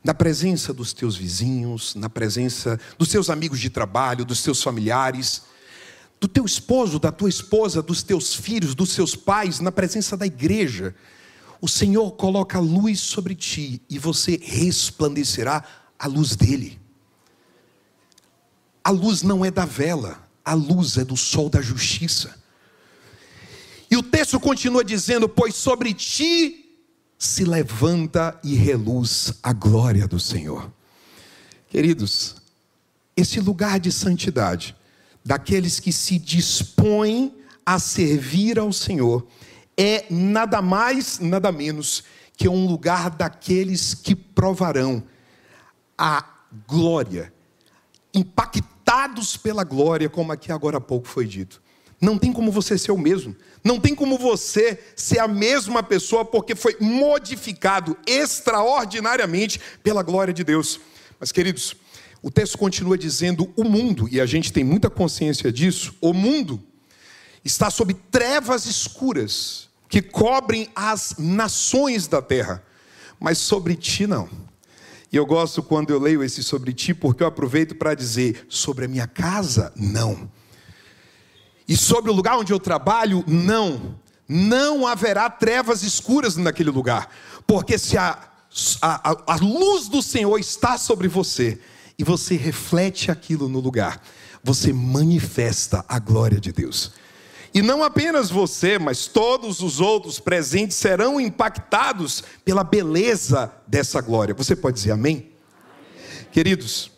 na 0.04 0.12
presença 0.12 0.72
dos 0.72 0.92
teus 0.92 1.16
vizinhos, 1.16 1.94
na 1.94 2.10
presença 2.10 2.78
dos 2.98 3.08
teus 3.08 3.30
amigos 3.30 3.60
de 3.60 3.70
trabalho, 3.70 4.24
dos 4.24 4.42
teus 4.42 4.62
familiares, 4.62 5.42
do 6.20 6.26
teu 6.26 6.44
esposo, 6.44 6.98
da 6.98 7.12
tua 7.12 7.28
esposa, 7.28 7.82
dos 7.82 8.02
teus 8.02 8.34
filhos, 8.34 8.74
dos 8.74 8.90
seus 8.90 9.14
pais, 9.14 9.60
na 9.60 9.70
presença 9.70 10.16
da 10.16 10.26
igreja. 10.26 10.94
O 11.60 11.68
Senhor 11.68 12.12
coloca 12.12 12.58
a 12.58 12.60
luz 12.60 13.00
sobre 13.00 13.34
ti 13.34 13.80
e 13.88 13.98
você 13.98 14.38
resplandecerá 14.42 15.64
a 15.98 16.06
luz 16.06 16.34
dele. 16.34 16.80
A 18.84 18.90
luz 18.90 19.22
não 19.22 19.44
é 19.44 19.50
da 19.50 19.64
vela, 19.64 20.28
a 20.44 20.54
luz 20.54 20.96
é 20.96 21.04
do 21.04 21.16
sol 21.16 21.48
da 21.48 21.60
justiça. 21.60 22.34
E 23.88 23.96
o 23.96 24.02
texto 24.02 24.40
continua 24.40 24.84
dizendo: 24.84 25.28
Pois 25.28 25.54
sobre 25.54 25.94
ti 25.94 26.61
se 27.22 27.44
levanta 27.44 28.36
e 28.42 28.56
reluz 28.56 29.34
a 29.44 29.52
glória 29.52 30.08
do 30.08 30.18
Senhor. 30.18 30.72
Queridos, 31.68 32.34
esse 33.16 33.38
lugar 33.38 33.78
de 33.78 33.92
santidade, 33.92 34.74
daqueles 35.24 35.78
que 35.78 35.92
se 35.92 36.18
dispõem 36.18 37.32
a 37.64 37.78
servir 37.78 38.58
ao 38.58 38.72
Senhor, 38.72 39.24
é 39.76 40.04
nada 40.10 40.60
mais, 40.60 41.20
nada 41.20 41.52
menos 41.52 42.02
que 42.36 42.48
um 42.48 42.66
lugar 42.66 43.08
daqueles 43.10 43.94
que 43.94 44.16
provarão 44.16 45.00
a 45.96 46.24
glória, 46.66 47.32
impactados 48.12 49.36
pela 49.36 49.62
glória, 49.62 50.10
como 50.10 50.32
aqui 50.32 50.50
agora 50.50 50.78
há 50.78 50.80
pouco 50.80 51.06
foi 51.06 51.28
dito. 51.28 51.62
Não 52.00 52.18
tem 52.18 52.32
como 52.32 52.50
você 52.50 52.76
ser 52.76 52.90
o 52.90 52.98
mesmo. 52.98 53.36
Não 53.64 53.78
tem 53.78 53.94
como 53.94 54.18
você 54.18 54.78
ser 54.96 55.20
a 55.20 55.28
mesma 55.28 55.82
pessoa 55.82 56.24
porque 56.24 56.54
foi 56.54 56.76
modificado 56.80 57.96
extraordinariamente 58.06 59.60
pela 59.82 60.02
glória 60.02 60.34
de 60.34 60.42
Deus. 60.42 60.80
Mas, 61.20 61.30
queridos, 61.30 61.76
o 62.20 62.30
texto 62.30 62.58
continua 62.58 62.98
dizendo: 62.98 63.52
o 63.56 63.62
mundo, 63.62 64.08
e 64.10 64.20
a 64.20 64.26
gente 64.26 64.52
tem 64.52 64.64
muita 64.64 64.90
consciência 64.90 65.52
disso, 65.52 65.94
o 66.00 66.12
mundo 66.12 66.60
está 67.44 67.70
sob 67.70 67.94
trevas 68.10 68.66
escuras 68.66 69.68
que 69.88 70.02
cobrem 70.02 70.68
as 70.74 71.14
nações 71.18 72.08
da 72.08 72.20
terra, 72.20 72.64
mas 73.20 73.38
sobre 73.38 73.76
ti 73.76 74.06
não. 74.06 74.28
E 75.12 75.16
eu 75.16 75.26
gosto 75.26 75.62
quando 75.62 75.90
eu 75.90 76.00
leio 76.00 76.24
esse 76.24 76.42
sobre 76.42 76.72
ti, 76.72 76.94
porque 76.94 77.22
eu 77.22 77.28
aproveito 77.28 77.76
para 77.76 77.94
dizer: 77.94 78.44
sobre 78.48 78.86
a 78.86 78.88
minha 78.88 79.06
casa, 79.06 79.72
não 79.76 80.28
e 81.68 81.76
sobre 81.76 82.10
o 82.10 82.14
lugar 82.14 82.38
onde 82.38 82.52
eu 82.52 82.60
trabalho, 82.60 83.24
não. 83.26 83.96
Não 84.28 84.86
haverá 84.86 85.28
trevas 85.28 85.82
escuras 85.82 86.36
naquele 86.36 86.70
lugar. 86.70 87.08
Porque 87.46 87.78
se 87.78 87.96
a, 87.98 88.18
a, 88.80 89.34
a 89.34 89.36
luz 89.36 89.88
do 89.88 90.02
Senhor 90.02 90.38
está 90.38 90.78
sobre 90.78 91.08
você 91.08 91.60
e 91.98 92.04
você 92.04 92.36
reflete 92.36 93.10
aquilo 93.10 93.48
no 93.48 93.60
lugar, 93.60 94.00
você 94.42 94.72
manifesta 94.72 95.84
a 95.88 95.98
glória 95.98 96.40
de 96.40 96.52
Deus. 96.52 96.92
E 97.54 97.60
não 97.60 97.82
apenas 97.82 98.30
você, 98.30 98.78
mas 98.78 99.06
todos 99.06 99.60
os 99.60 99.78
outros 99.78 100.18
presentes 100.18 100.76
serão 100.76 101.20
impactados 101.20 102.24
pela 102.44 102.64
beleza 102.64 103.52
dessa 103.66 104.00
glória. 104.00 104.34
Você 104.34 104.56
pode 104.56 104.76
dizer 104.76 104.92
amém? 104.92 105.16
amém? 105.16 106.26
Queridos, 106.32 106.90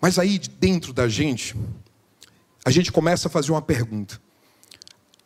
mas 0.00 0.18
aí 0.18 0.38
dentro 0.38 0.92
da 0.92 1.08
gente, 1.08 1.54
a 2.64 2.70
gente 2.70 2.92
começa 2.92 3.28
a 3.28 3.30
fazer 3.30 3.52
uma 3.52 3.62
pergunta. 3.62 4.20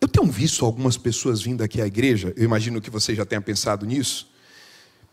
Eu 0.00 0.08
tenho 0.08 0.30
visto 0.30 0.64
algumas 0.64 0.96
pessoas 0.96 1.42
vindo 1.42 1.62
aqui 1.62 1.80
à 1.80 1.86
igreja, 1.86 2.32
eu 2.36 2.44
imagino 2.44 2.80
que 2.80 2.90
você 2.90 3.14
já 3.14 3.24
tenha 3.24 3.40
pensado 3.40 3.84
nisso. 3.84 4.30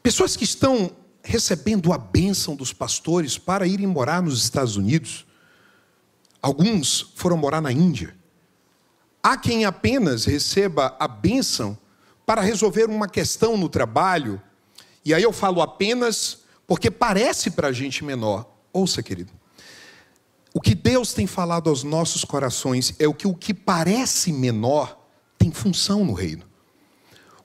Pessoas 0.02 0.36
que 0.36 0.44
estão 0.44 0.92
recebendo 1.24 1.94
a 1.94 1.98
bênção 1.98 2.56
dos 2.56 2.74
pastores 2.74 3.38
para 3.38 3.66
irem 3.66 3.88
morar 3.88 4.22
nos 4.22 4.44
Estados 4.44 4.76
Unidos. 4.76 5.26
Alguns 6.42 7.14
foram 7.16 7.38
morar 7.38 7.62
na 7.62 7.72
Índia. 7.72 8.14
Há 9.22 9.38
quem 9.38 9.64
apenas 9.64 10.26
receba 10.26 10.98
a 11.00 11.08
bênção 11.08 11.78
para 12.26 12.42
resolver 12.42 12.90
uma 12.90 13.08
questão 13.08 13.56
no 13.56 13.70
trabalho. 13.70 14.42
E 15.06 15.14
aí 15.14 15.24
eu 15.24 15.32
falo 15.32 15.62
apenas 15.62 16.40
porque 16.68 16.92
parece 16.92 17.52
para 17.52 17.70
a 17.70 17.72
gente 17.72 18.04
menor. 18.04 18.46
Ouça, 18.74 19.02
querido. 19.02 19.32
O 20.54 20.62
que 20.62 20.76
Deus 20.76 21.14
tem 21.14 21.26
falado 21.26 21.70
aos 21.70 21.84
nossos 21.84 22.24
corações 22.24 22.94
é 23.00 23.08
o 23.08 23.14
que 23.14 23.28
o 23.28 23.34
que 23.34 23.54
parece 23.54 24.32
menor 24.32 25.00
tem 25.38 25.52
função 25.52 26.06
no 26.06 26.14
reino. 26.14 26.44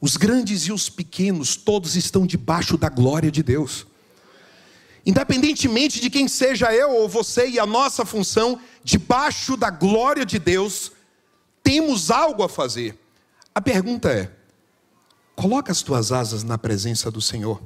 Os 0.00 0.16
grandes 0.16 0.62
e 0.62 0.72
os 0.72 0.90
pequenos, 0.90 1.56
todos 1.56 1.96
estão 1.96 2.26
debaixo 2.26 2.76
da 2.76 2.88
glória 2.88 3.30
de 3.30 3.42
Deus. 3.42 3.86
Independentemente 5.04 6.00
de 6.00 6.10
quem 6.10 6.28
seja 6.28 6.72
eu 6.72 6.90
ou 6.90 7.08
você 7.08 7.48
e 7.48 7.58
a 7.58 7.64
nossa 7.64 8.04
função, 8.04 8.60
debaixo 8.84 9.56
da 9.56 9.70
glória 9.70 10.26
de 10.26 10.38
Deus, 10.38 10.92
temos 11.62 12.10
algo 12.10 12.42
a 12.42 12.48
fazer. 12.48 12.96
A 13.54 13.60
pergunta 13.60 14.10
é: 14.10 14.30
coloca 15.34 15.72
as 15.72 15.80
tuas 15.80 16.12
asas 16.12 16.44
na 16.44 16.58
presença 16.58 17.10
do 17.10 17.22
Senhor, 17.22 17.60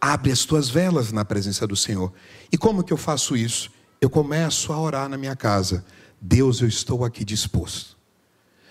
abre 0.00 0.30
as 0.30 0.44
tuas 0.44 0.68
velas 0.68 1.10
na 1.10 1.24
presença 1.24 1.66
do 1.66 1.76
Senhor. 1.76 2.12
E 2.50 2.56
como 2.56 2.84
que 2.84 2.92
eu 2.92 2.96
faço 2.96 3.36
isso? 3.36 3.70
Eu 4.00 4.08
começo 4.08 4.72
a 4.72 4.80
orar 4.80 5.08
na 5.08 5.16
minha 5.16 5.36
casa: 5.36 5.84
Deus, 6.20 6.60
eu 6.60 6.68
estou 6.68 7.04
aqui 7.04 7.24
disposto. 7.24 7.96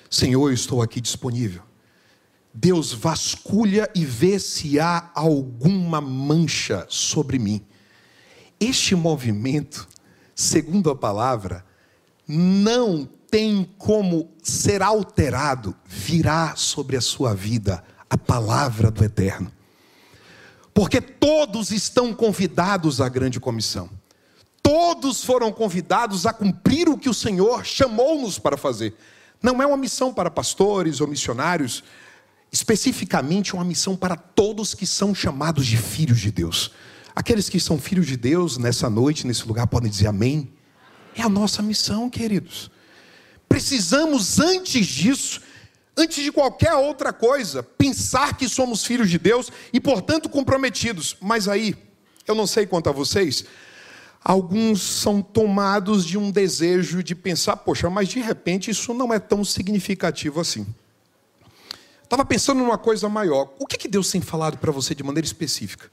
Senhor, 0.10 0.50
eu 0.50 0.54
estou 0.54 0.82
aqui 0.82 1.02
disponível. 1.02 1.64
Deus 2.54 2.92
vasculha 2.92 3.90
e 3.94 4.04
vê 4.04 4.40
se 4.40 4.80
há 4.80 5.12
alguma 5.14 6.02
mancha 6.02 6.86
sobre 6.90 7.38
mim. 7.38 7.64
Este 8.60 8.96
movimento, 8.96 9.88
segundo 10.34 10.90
a 10.90 10.96
palavra, 10.96 11.64
não 12.28 13.08
tem 13.30 13.70
como 13.78 14.32
ser 14.42 14.82
alterado, 14.82 15.76
virá 15.86 16.56
sobre 16.56 16.98
a 16.98 17.02
sua 17.02 17.36
vida 17.36 17.84
a 18.10 18.18
palavra 18.18 18.90
do 18.90 19.04
eterno. 19.04 19.52
Porque 20.74 21.02
todos 21.02 21.72
estão 21.72 22.14
convidados 22.14 23.02
à 23.02 23.10
grande 23.10 23.40
comissão. 23.40 23.90
Todos 24.68 25.24
foram 25.24 25.50
convidados 25.50 26.26
a 26.26 26.34
cumprir 26.34 26.90
o 26.90 26.98
que 26.98 27.08
o 27.08 27.14
Senhor 27.14 27.66
chamou-nos 27.66 28.38
para 28.38 28.58
fazer. 28.58 28.94
Não 29.42 29.62
é 29.62 29.66
uma 29.66 29.78
missão 29.78 30.14
para 30.14 30.30
pastores 30.30 31.00
ou 31.00 31.08
missionários, 31.08 31.86
especificamente 32.52 33.54
uma 33.54 33.64
missão 33.64 33.96
para 33.96 34.18
todos 34.18 34.76
que 34.76 34.86
são 34.86 35.16
chamados 35.16 35.66
de 35.66 35.78
filhos 35.78 36.20
de 36.20 36.34
Deus. 36.34 36.72
Aqueles 37.16 37.48
que 37.48 37.62
são 37.62 37.80
filhos 37.80 38.08
de 38.08 38.18
Deus 38.18 38.58
nessa 38.58 38.90
noite, 38.90 39.26
nesse 39.26 39.48
lugar, 39.48 39.68
podem 39.68 39.90
dizer 39.90 40.08
amém. 40.08 40.52
É 41.16 41.22
a 41.22 41.30
nossa 41.30 41.62
missão, 41.62 42.10
queridos. 42.10 42.70
Precisamos, 43.48 44.38
antes 44.38 44.86
disso, 44.86 45.40
antes 45.96 46.22
de 46.22 46.30
qualquer 46.30 46.74
outra 46.74 47.14
coisa, 47.14 47.64
pensar 47.64 48.36
que 48.36 48.50
somos 48.50 48.84
filhos 48.84 49.10
de 49.10 49.18
Deus 49.18 49.50
e, 49.72 49.80
portanto, 49.80 50.28
comprometidos. 50.28 51.16
Mas 51.22 51.48
aí, 51.48 51.74
eu 52.28 52.36
não 52.36 52.46
sei 52.46 52.66
quanto 52.68 52.90
a 52.90 52.92
vocês, 52.92 53.46
alguns 54.24 54.82
são 54.82 55.22
tomados 55.22 56.06
de 56.06 56.18
um 56.18 56.32
desejo 56.32 57.02
de 57.02 57.16
pensar, 57.16 57.58
poxa, 57.58 57.90
mas 57.90 58.10
de 58.10 58.20
repente 58.20 58.72
isso 58.72 58.94
não 58.94 59.14
é 59.14 59.20
tão 59.20 59.44
significativo 59.44 60.40
assim. 60.40 60.66
Estava 62.04 62.24
pensando 62.24 62.60
numa 62.60 62.78
coisa 62.78 63.10
maior. 63.10 63.54
O 63.60 63.68
que, 63.68 63.78
que 63.78 63.88
Deus 63.88 64.10
tem 64.10 64.22
falado 64.22 64.58
para 64.58 64.72
você 64.72 64.96
de 64.96 65.04
maneira 65.04 65.26
específica? 65.26 65.92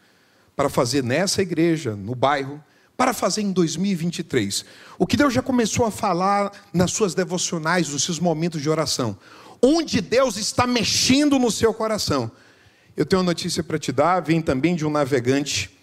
Para 0.55 0.69
fazer 0.69 1.03
nessa 1.03 1.43
igreja, 1.43 1.97
no 1.97 2.15
bairro, 2.15 2.63
para 2.97 3.13
fazer 3.13 3.43
em 3.43 3.51
2023. 3.51 4.65
O 4.97 5.07
que 5.07 5.17
Deus 5.17 5.35
já 5.35 5.43
começou 5.43 5.85
a 5.85 5.91
falar 5.91 6.53
nas 6.73 6.93
suas 6.93 7.15
devocionais, 7.15 7.89
nos 7.89 8.05
seus 8.05 8.21
momentos 8.21 8.63
de 8.63 8.71
oração. 8.71 9.19
Onde 9.61 10.01
Deus 10.01 10.37
está 10.37 10.67
mexendo 10.67 11.39
no 11.39 11.51
seu 11.51 11.75
coração. 11.75 12.31
Eu 12.97 13.05
tenho 13.05 13.21
uma 13.21 13.27
notícia 13.27 13.65
para 13.65 13.79
te 13.79 13.91
dar, 13.91 14.21
vem 14.21 14.41
também 14.41 14.77
de 14.77 14.87
um 14.87 14.91
navegante 14.91 15.77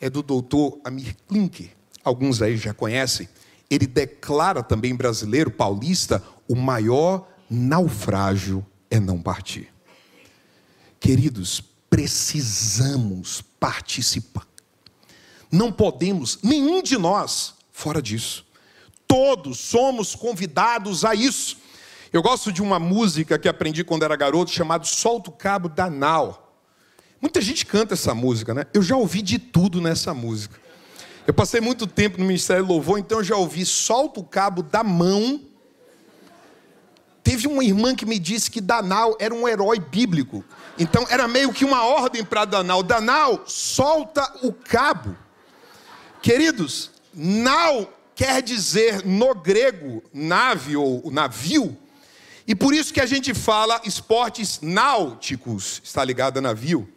é 0.00 0.08
do 0.08 0.22
doutor 0.22 0.80
Amir 0.84 1.14
Klink, 1.28 1.70
alguns 2.02 2.40
aí 2.40 2.56
já 2.56 2.72
conhecem. 2.72 3.28
Ele 3.68 3.86
declara 3.86 4.62
também 4.62 4.94
brasileiro, 4.94 5.50
paulista, 5.50 6.22
o 6.48 6.56
maior 6.56 7.28
naufrágio 7.48 8.66
é 8.90 8.98
não 8.98 9.20
partir. 9.20 9.72
Queridos, 10.98 11.62
precisamos 11.88 13.42
participar. 13.60 14.46
Não 15.50 15.72
podemos, 15.72 16.38
nenhum 16.42 16.82
de 16.82 16.96
nós, 16.96 17.54
fora 17.70 18.00
disso. 18.00 18.46
Todos 19.06 19.58
somos 19.58 20.14
convidados 20.14 21.04
a 21.04 21.14
isso. 21.14 21.58
Eu 22.12 22.22
gosto 22.22 22.52
de 22.52 22.62
uma 22.62 22.78
música 22.78 23.38
que 23.38 23.48
aprendi 23.48 23.84
quando 23.84 24.04
era 24.04 24.16
garoto, 24.16 24.50
chamado 24.50 24.86
Solta 24.86 25.30
o 25.30 25.32
Cabo 25.32 25.68
da 25.68 25.90
Nau. 25.90 26.49
Muita 27.20 27.40
gente 27.40 27.66
canta 27.66 27.94
essa 27.94 28.14
música, 28.14 28.54
né? 28.54 28.64
Eu 28.72 28.82
já 28.82 28.96
ouvi 28.96 29.20
de 29.20 29.38
tudo 29.38 29.80
nessa 29.80 30.14
música. 30.14 30.58
Eu 31.26 31.34
passei 31.34 31.60
muito 31.60 31.86
tempo 31.86 32.18
no 32.18 32.24
Ministério 32.24 32.64
Louvor, 32.64 32.98
então 32.98 33.18
eu 33.18 33.24
já 33.24 33.36
ouvi 33.36 33.64
solta 33.66 34.20
o 34.20 34.24
cabo 34.24 34.62
da 34.62 34.82
mão. 34.82 35.40
Teve 37.22 37.46
uma 37.46 37.62
irmã 37.62 37.94
que 37.94 38.06
me 38.06 38.18
disse 38.18 38.50
que 38.50 38.60
Danal 38.60 39.16
era 39.20 39.34
um 39.34 39.46
herói 39.46 39.78
bíblico. 39.78 40.42
Então 40.78 41.06
era 41.10 41.28
meio 41.28 41.52
que 41.52 41.64
uma 41.64 41.84
ordem 41.84 42.24
para 42.24 42.46
Danal. 42.46 42.82
Danal, 42.82 43.44
solta 43.46 44.38
o 44.42 44.52
cabo. 44.52 45.14
Queridos, 46.22 46.90
nau 47.14 47.92
quer 48.14 48.42
dizer 48.42 49.04
no 49.04 49.34
grego 49.34 50.02
nave 50.12 50.76
ou 50.76 51.10
navio. 51.10 51.76
E 52.46 52.54
por 52.54 52.74
isso 52.74 52.92
que 52.92 53.00
a 53.00 53.06
gente 53.06 53.32
fala 53.34 53.80
esportes 53.84 54.58
náuticos, 54.60 55.80
está 55.84 56.02
ligado 56.02 56.38
a 56.38 56.40
navio. 56.40 56.88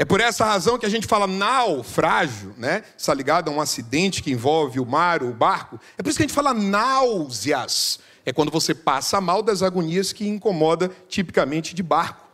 É 0.00 0.04
por 0.06 0.18
essa 0.18 0.46
razão 0.46 0.78
que 0.78 0.86
a 0.86 0.88
gente 0.88 1.06
fala 1.06 1.26
naufrágio, 1.26 2.54
né? 2.56 2.84
Está 2.96 3.12
ligado 3.12 3.50
a 3.50 3.52
um 3.52 3.60
acidente 3.60 4.22
que 4.22 4.30
envolve 4.30 4.80
o 4.80 4.86
mar, 4.86 5.22
o 5.22 5.30
barco. 5.30 5.78
É 5.98 6.02
por 6.02 6.08
isso 6.08 6.16
que 6.16 6.22
a 6.22 6.26
gente 6.26 6.34
fala 6.34 6.54
náuseas. 6.54 8.00
É 8.24 8.32
quando 8.32 8.50
você 8.50 8.74
passa 8.74 9.20
mal 9.20 9.42
das 9.42 9.62
agonias 9.62 10.10
que 10.10 10.26
incomoda 10.26 10.90
tipicamente 11.06 11.74
de 11.74 11.82
barco. 11.82 12.26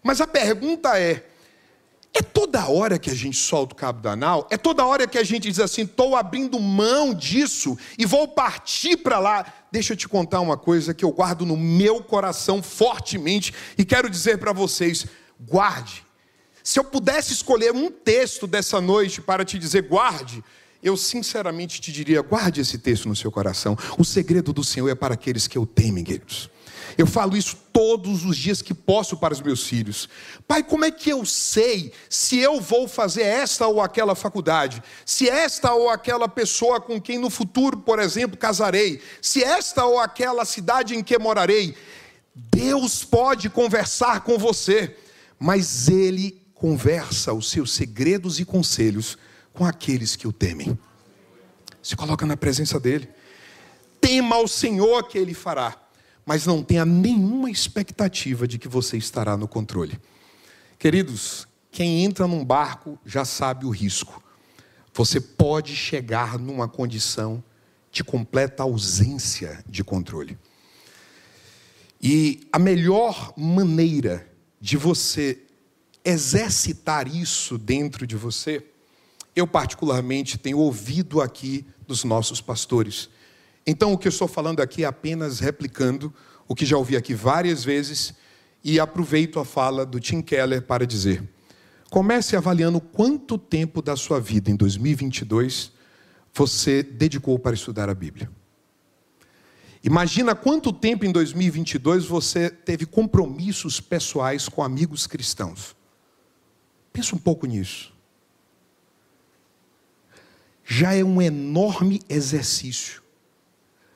Mas 0.00 0.20
a 0.20 0.28
pergunta 0.28 0.96
é: 0.96 1.26
é 2.14 2.22
toda 2.22 2.68
hora 2.68 3.00
que 3.00 3.10
a 3.10 3.16
gente 3.16 3.36
solta 3.36 3.74
o 3.74 3.76
cabo 3.76 4.00
da 4.00 4.14
nau? 4.14 4.46
É 4.48 4.56
toda 4.56 4.86
hora 4.86 5.04
que 5.08 5.18
a 5.18 5.24
gente 5.24 5.48
diz 5.48 5.58
assim, 5.58 5.82
estou 5.82 6.14
abrindo 6.14 6.60
mão 6.60 7.12
disso 7.12 7.76
e 7.98 8.06
vou 8.06 8.28
partir 8.28 8.98
para 8.98 9.18
lá? 9.18 9.44
Deixa 9.72 9.94
eu 9.94 9.96
te 9.96 10.08
contar 10.08 10.38
uma 10.38 10.56
coisa 10.56 10.94
que 10.94 11.04
eu 11.04 11.10
guardo 11.10 11.44
no 11.44 11.56
meu 11.56 12.00
coração 12.00 12.62
fortemente 12.62 13.52
e 13.76 13.84
quero 13.84 14.08
dizer 14.08 14.38
para 14.38 14.52
vocês: 14.52 15.04
guarde. 15.40 16.06
Se 16.62 16.78
eu 16.78 16.84
pudesse 16.84 17.32
escolher 17.32 17.72
um 17.72 17.90
texto 17.90 18.46
dessa 18.46 18.80
noite 18.80 19.20
para 19.20 19.44
te 19.44 19.58
dizer 19.58 19.82
guarde, 19.82 20.42
eu 20.82 20.96
sinceramente 20.96 21.80
te 21.80 21.92
diria: 21.92 22.22
guarde 22.22 22.60
esse 22.60 22.78
texto 22.78 23.08
no 23.08 23.16
seu 23.16 23.30
coração. 23.30 23.76
O 23.98 24.04
segredo 24.04 24.52
do 24.52 24.64
Senhor 24.64 24.88
é 24.88 24.94
para 24.94 25.14
aqueles 25.14 25.46
que 25.46 25.58
o 25.58 25.66
temem, 25.66 26.04
queridos. 26.04 26.50
Eu 26.98 27.06
falo 27.06 27.36
isso 27.36 27.56
todos 27.72 28.24
os 28.24 28.36
dias 28.36 28.60
que 28.60 28.74
posso 28.74 29.16
para 29.16 29.32
os 29.32 29.40
meus 29.40 29.66
filhos. 29.66 30.08
Pai, 30.46 30.62
como 30.62 30.84
é 30.84 30.90
que 30.90 31.10
eu 31.10 31.24
sei 31.24 31.92
se 32.08 32.38
eu 32.38 32.60
vou 32.60 32.86
fazer 32.86 33.22
esta 33.22 33.66
ou 33.66 33.80
aquela 33.80 34.14
faculdade? 34.14 34.82
Se 35.06 35.28
esta 35.28 35.72
ou 35.72 35.88
aquela 35.88 36.28
pessoa 36.28 36.80
com 36.80 37.00
quem 37.00 37.18
no 37.18 37.30
futuro, 37.30 37.78
por 37.78 37.98
exemplo, 37.98 38.36
casarei? 38.36 39.00
Se 39.22 39.42
esta 39.42 39.84
ou 39.86 39.98
aquela 39.98 40.44
cidade 40.44 40.94
em 40.94 41.02
que 41.02 41.18
morarei? 41.18 41.74
Deus 42.34 43.04
pode 43.04 43.48
conversar 43.48 44.20
com 44.22 44.36
você, 44.36 44.96
mas 45.38 45.88
Ele 45.88 46.41
conversa 46.62 47.34
os 47.34 47.50
seus 47.50 47.72
segredos 47.72 48.40
e 48.40 48.44
conselhos 48.44 49.18
com 49.52 49.66
aqueles 49.66 50.16
que 50.16 50.28
o 50.28 50.32
temem. 50.32 50.78
Se 51.82 51.94
coloca 51.96 52.24
na 52.24 52.36
presença 52.36 52.78
dEle. 52.80 53.08
Tema 54.00 54.36
ao 54.36 54.48
Senhor 54.48 55.08
que 55.08 55.18
Ele 55.18 55.34
fará 55.34 55.82
mas 56.24 56.46
não 56.46 56.62
tenha 56.62 56.84
nenhuma 56.84 57.50
expectativa 57.50 58.46
de 58.46 58.58
que 58.58 58.68
você 58.68 58.96
estará 58.96 59.36
no 59.36 59.48
controle. 59.48 59.98
Queridos, 60.78 61.46
quem 61.70 62.04
entra 62.04 62.26
num 62.26 62.44
barco 62.44 62.98
já 63.04 63.24
sabe 63.24 63.66
o 63.66 63.70
risco. 63.70 64.22
Você 64.94 65.20
pode 65.20 65.74
chegar 65.74 66.38
numa 66.38 66.68
condição 66.68 67.42
de 67.90 68.04
completa 68.04 68.62
ausência 68.62 69.64
de 69.68 69.82
controle. 69.82 70.38
E 72.00 72.46
a 72.52 72.58
melhor 72.58 73.32
maneira 73.36 74.26
de 74.60 74.76
você 74.76 75.41
exercitar 76.04 77.06
isso 77.06 77.56
dentro 77.58 78.06
de 78.06 78.16
você, 78.16 78.64
eu 79.34 79.46
particularmente 79.46 80.38
tenho 80.38 80.58
ouvido 80.58 81.20
aqui 81.20 81.66
dos 81.86 82.04
nossos 82.04 82.40
pastores 82.40 83.08
então, 83.66 83.92
o 83.92 83.98
que 83.98 84.08
eu 84.08 84.10
estou 84.10 84.26
falando 84.26 84.60
aqui 84.60 84.84
é 84.84 84.86
apenas 84.86 85.38
replicando 85.38 86.12
o 86.48 86.54
que 86.54 86.66
já 86.66 86.76
ouvi 86.76 86.96
aqui 86.96 87.14
várias 87.14 87.64
vezes 87.64 88.12
e 88.62 88.80
aproveito 88.80 89.38
a 89.38 89.44
fala 89.44 89.86
do 89.86 90.00
Tim 90.00 90.20
Keller 90.20 90.62
para 90.62 90.86
dizer: 90.86 91.22
comece 91.90 92.36
avaliando 92.36 92.80
quanto 92.80 93.38
tempo 93.38 93.80
da 93.80 93.96
sua 93.96 94.20
vida 94.20 94.50
em 94.50 94.56
2022 94.56 95.72
você 96.34 96.82
dedicou 96.82 97.38
para 97.38 97.54
estudar 97.54 97.88
a 97.88 97.94
Bíblia. 97.94 98.30
Imagina 99.84 100.34
quanto 100.34 100.72
tempo 100.72 101.04
em 101.04 101.12
2022 101.12 102.06
você 102.06 102.48
teve 102.48 102.86
compromissos 102.86 103.80
pessoais 103.80 104.48
com 104.48 104.62
amigos 104.62 105.06
cristãos. 105.06 105.76
Pensa 106.92 107.14
um 107.16 107.18
pouco 107.18 107.46
nisso. 107.46 107.92
Já 110.64 110.94
é 110.94 111.02
um 111.02 111.20
enorme 111.20 112.00
exercício 112.08 113.02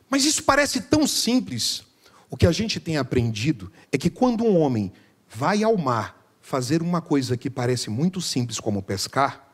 mas 0.08 0.24
isso 0.24 0.42
parece 0.42 0.80
tão 0.80 1.06
simples. 1.06 1.84
O 2.30 2.36
que 2.36 2.46
a 2.46 2.52
gente 2.52 2.80
tem 2.80 2.96
aprendido 2.96 3.70
é 3.90 3.98
que 3.98 4.10
quando 4.10 4.44
um 4.44 4.58
homem 4.58 4.92
vai 5.28 5.62
ao 5.62 5.76
mar 5.76 6.16
fazer 6.40 6.80
uma 6.82 7.00
coisa 7.00 7.36
que 7.36 7.50
parece 7.50 7.90
muito 7.90 8.20
simples, 8.20 8.60
como 8.60 8.82
pescar, 8.82 9.48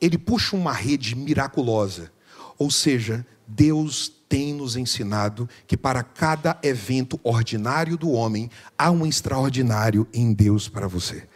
ele 0.00 0.16
puxa 0.16 0.56
uma 0.56 0.72
rede 0.72 1.14
miraculosa. 1.14 2.10
Ou 2.58 2.70
seja, 2.70 3.26
Deus 3.46 4.10
tem 4.28 4.54
nos 4.54 4.76
ensinado 4.76 5.48
que 5.66 5.76
para 5.76 6.02
cada 6.02 6.58
evento 6.62 7.20
ordinário 7.22 7.96
do 7.96 8.10
homem, 8.10 8.50
há 8.76 8.90
um 8.90 9.06
extraordinário 9.06 10.08
em 10.12 10.32
Deus 10.32 10.68
para 10.68 10.88
você. 10.88 11.28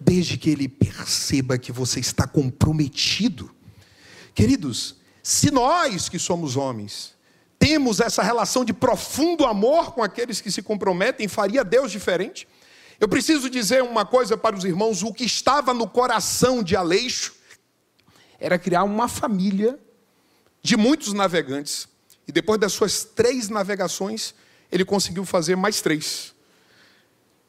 Desde 0.00 0.36
que 0.36 0.50
ele 0.50 0.68
perceba 0.68 1.58
que 1.58 1.72
você 1.72 2.00
está 2.00 2.26
comprometido. 2.26 3.54
Queridos, 4.34 4.96
se 5.22 5.50
nós 5.50 6.08
que 6.08 6.18
somos 6.18 6.56
homens, 6.56 7.14
temos 7.58 8.00
essa 8.00 8.22
relação 8.22 8.64
de 8.64 8.72
profundo 8.72 9.44
amor 9.44 9.92
com 9.92 10.02
aqueles 10.02 10.40
que 10.40 10.50
se 10.50 10.62
comprometem, 10.62 11.26
faria 11.26 11.64
Deus 11.64 11.90
diferente? 11.90 12.46
Eu 13.00 13.08
preciso 13.08 13.50
dizer 13.50 13.82
uma 13.82 14.04
coisa 14.04 14.36
para 14.36 14.56
os 14.56 14.64
irmãos: 14.64 15.02
o 15.02 15.12
que 15.12 15.24
estava 15.24 15.74
no 15.74 15.88
coração 15.88 16.62
de 16.62 16.76
Aleixo 16.76 17.34
era 18.38 18.58
criar 18.58 18.84
uma 18.84 19.08
família 19.08 19.78
de 20.62 20.76
muitos 20.76 21.12
navegantes. 21.12 21.88
E 22.26 22.32
depois 22.32 22.60
das 22.60 22.72
suas 22.72 23.04
três 23.04 23.48
navegações, 23.48 24.34
ele 24.70 24.84
conseguiu 24.84 25.24
fazer 25.24 25.56
mais 25.56 25.80
três. 25.80 26.34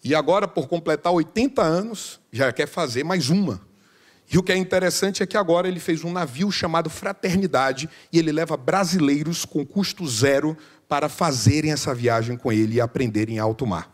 E 0.04 0.16
agora, 0.16 0.48
por 0.48 0.68
completar 0.68 1.12
80 1.12 1.62
anos, 1.62 2.20
já 2.32 2.52
quer 2.52 2.68
fazer 2.68 3.04
mais 3.04 3.30
uma. 3.30 3.62
E 4.32 4.38
o 4.38 4.44
que 4.44 4.52
é 4.52 4.58
interessante 4.58 5.24
é 5.24 5.26
que 5.26 5.36
agora 5.36 5.68
ele 5.68 5.80
fez 5.80 6.04
um 6.04 6.12
navio 6.12 6.52
chamado 6.52 6.90
Fraternidade 6.90 7.90
e 8.14 8.20
ele 8.20 8.32
leva 8.32 8.56
brasileiros 8.56 9.44
com 9.44 9.66
custo 9.66 10.08
zero 10.08 10.56
para 10.88 11.10
fazerem 11.10 11.72
essa 11.72 11.94
viagem 11.94 12.38
com 12.38 12.52
ele 12.52 12.76
e 12.76 12.82
aprenderem 12.82 13.36
em 13.36 13.40
alto 13.40 13.66
mar. 13.66 13.92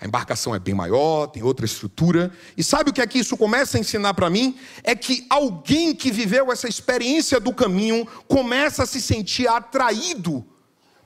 A 0.00 0.06
embarcação 0.06 0.54
é 0.54 0.58
bem 0.58 0.74
maior, 0.74 1.26
tem 1.26 1.42
outra 1.42 1.64
estrutura. 1.64 2.32
E 2.56 2.64
sabe 2.64 2.90
o 2.90 2.92
que 2.92 3.00
é 3.00 3.06
que 3.06 3.18
isso 3.18 3.36
começa 3.36 3.76
a 3.76 3.80
ensinar 3.80 4.14
para 4.14 4.30
mim? 4.30 4.56
É 4.82 4.96
que 4.96 5.26
alguém 5.28 5.94
que 5.94 6.10
viveu 6.10 6.50
essa 6.50 6.68
experiência 6.68 7.38
do 7.38 7.52
caminho 7.52 8.06
começa 8.26 8.82
a 8.82 8.86
se 8.86 9.00
sentir 9.00 9.46
atraído 9.46 10.44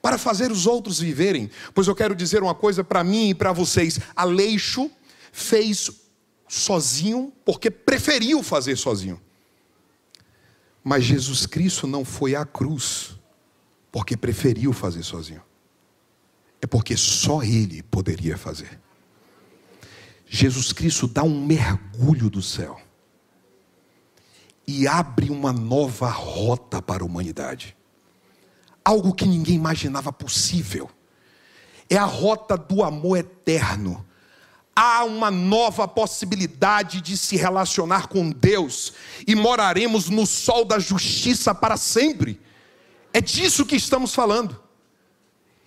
para 0.06 0.18
fazer 0.18 0.52
os 0.52 0.68
outros 0.68 1.00
viverem. 1.00 1.50
Pois 1.74 1.88
eu 1.88 1.94
quero 1.96 2.14
dizer 2.14 2.40
uma 2.40 2.54
coisa 2.54 2.84
para 2.84 3.02
mim 3.02 3.30
e 3.30 3.34
para 3.34 3.50
vocês: 3.50 3.98
Aleixo 4.14 4.88
fez 5.32 5.90
sozinho, 6.46 7.32
porque 7.44 7.72
preferiu 7.72 8.40
fazer 8.40 8.76
sozinho. 8.76 9.20
Mas 10.84 11.02
Jesus 11.02 11.44
Cristo 11.44 11.88
não 11.88 12.04
foi 12.04 12.36
à 12.36 12.44
cruz, 12.44 13.18
porque 13.90 14.16
preferiu 14.16 14.72
fazer 14.72 15.02
sozinho. 15.02 15.42
É 16.62 16.68
porque 16.68 16.96
só 16.96 17.42
Ele 17.42 17.82
poderia 17.82 18.38
fazer. 18.38 18.80
Jesus 20.24 20.72
Cristo 20.72 21.08
dá 21.08 21.24
um 21.24 21.44
mergulho 21.44 22.30
do 22.30 22.40
céu 22.40 22.80
e 24.68 24.86
abre 24.86 25.30
uma 25.30 25.52
nova 25.52 26.08
rota 26.08 26.80
para 26.80 27.02
a 27.02 27.06
humanidade. 27.06 27.75
Algo 28.86 29.12
que 29.12 29.26
ninguém 29.26 29.56
imaginava 29.56 30.12
possível. 30.12 30.88
É 31.90 31.96
a 31.96 32.04
rota 32.04 32.56
do 32.56 32.84
amor 32.84 33.18
eterno 33.18 34.06
há 34.76 35.04
uma 35.04 35.30
nova 35.30 35.88
possibilidade 35.88 37.00
de 37.00 37.16
se 37.16 37.34
relacionar 37.34 38.08
com 38.08 38.30
Deus 38.30 38.92
e 39.26 39.34
moraremos 39.34 40.10
no 40.10 40.26
sol 40.26 40.66
da 40.66 40.78
justiça 40.78 41.54
para 41.54 41.78
sempre. 41.78 42.38
É 43.10 43.20
disso 43.22 43.64
que 43.64 43.74
estamos 43.74 44.14
falando. 44.14 44.62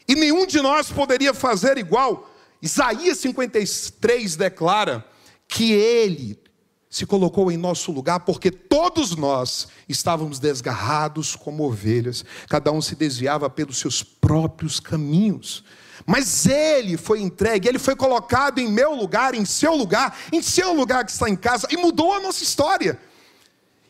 E 0.08 0.14
nenhum 0.14 0.46
de 0.46 0.62
nós 0.62 0.92
poderia 0.92 1.34
fazer 1.34 1.80
igual. 1.80 2.30
Isaías 2.62 3.18
53 3.18 4.36
declara 4.36 5.04
que 5.48 5.72
ele 5.72 6.40
se 6.89 7.06
colocou 7.06 7.52
em 7.52 7.58
nosso 7.58 7.91
lugar 7.91 8.21
porque 8.21 8.49
todos 8.49 9.15
nós 9.15 9.67
estávamos 9.88 10.39
desgarrados 10.39 11.36
como 11.36 11.63
ovelhas, 11.63 12.25
cada 12.47 12.71
um 12.71 12.82
se 12.82 12.95
desviava 12.95 13.49
pelos 13.49 13.78
seus 13.78 14.02
próprios 14.02 14.80
caminhos. 14.80 15.63
Mas 16.06 16.47
ele 16.47 16.97
foi 16.97 17.21
entregue, 17.21 17.67
ele 17.67 17.78
foi 17.78 17.95
colocado 17.95 18.58
em 18.58 18.67
meu 18.67 18.95
lugar, 18.95 19.36
em 19.36 19.45
seu 19.45 19.75
lugar, 19.75 20.17
em 20.34 20.41
seu 20.41 20.73
lugar 20.73 21.06
que 21.06 21.12
está 21.12 21.30
em 21.30 21.36
casa, 21.36 21.67
e 21.69 21.78
mudou 21.78 22.13
a 22.13 22.19
nossa 22.19 22.43
história. 22.43 22.99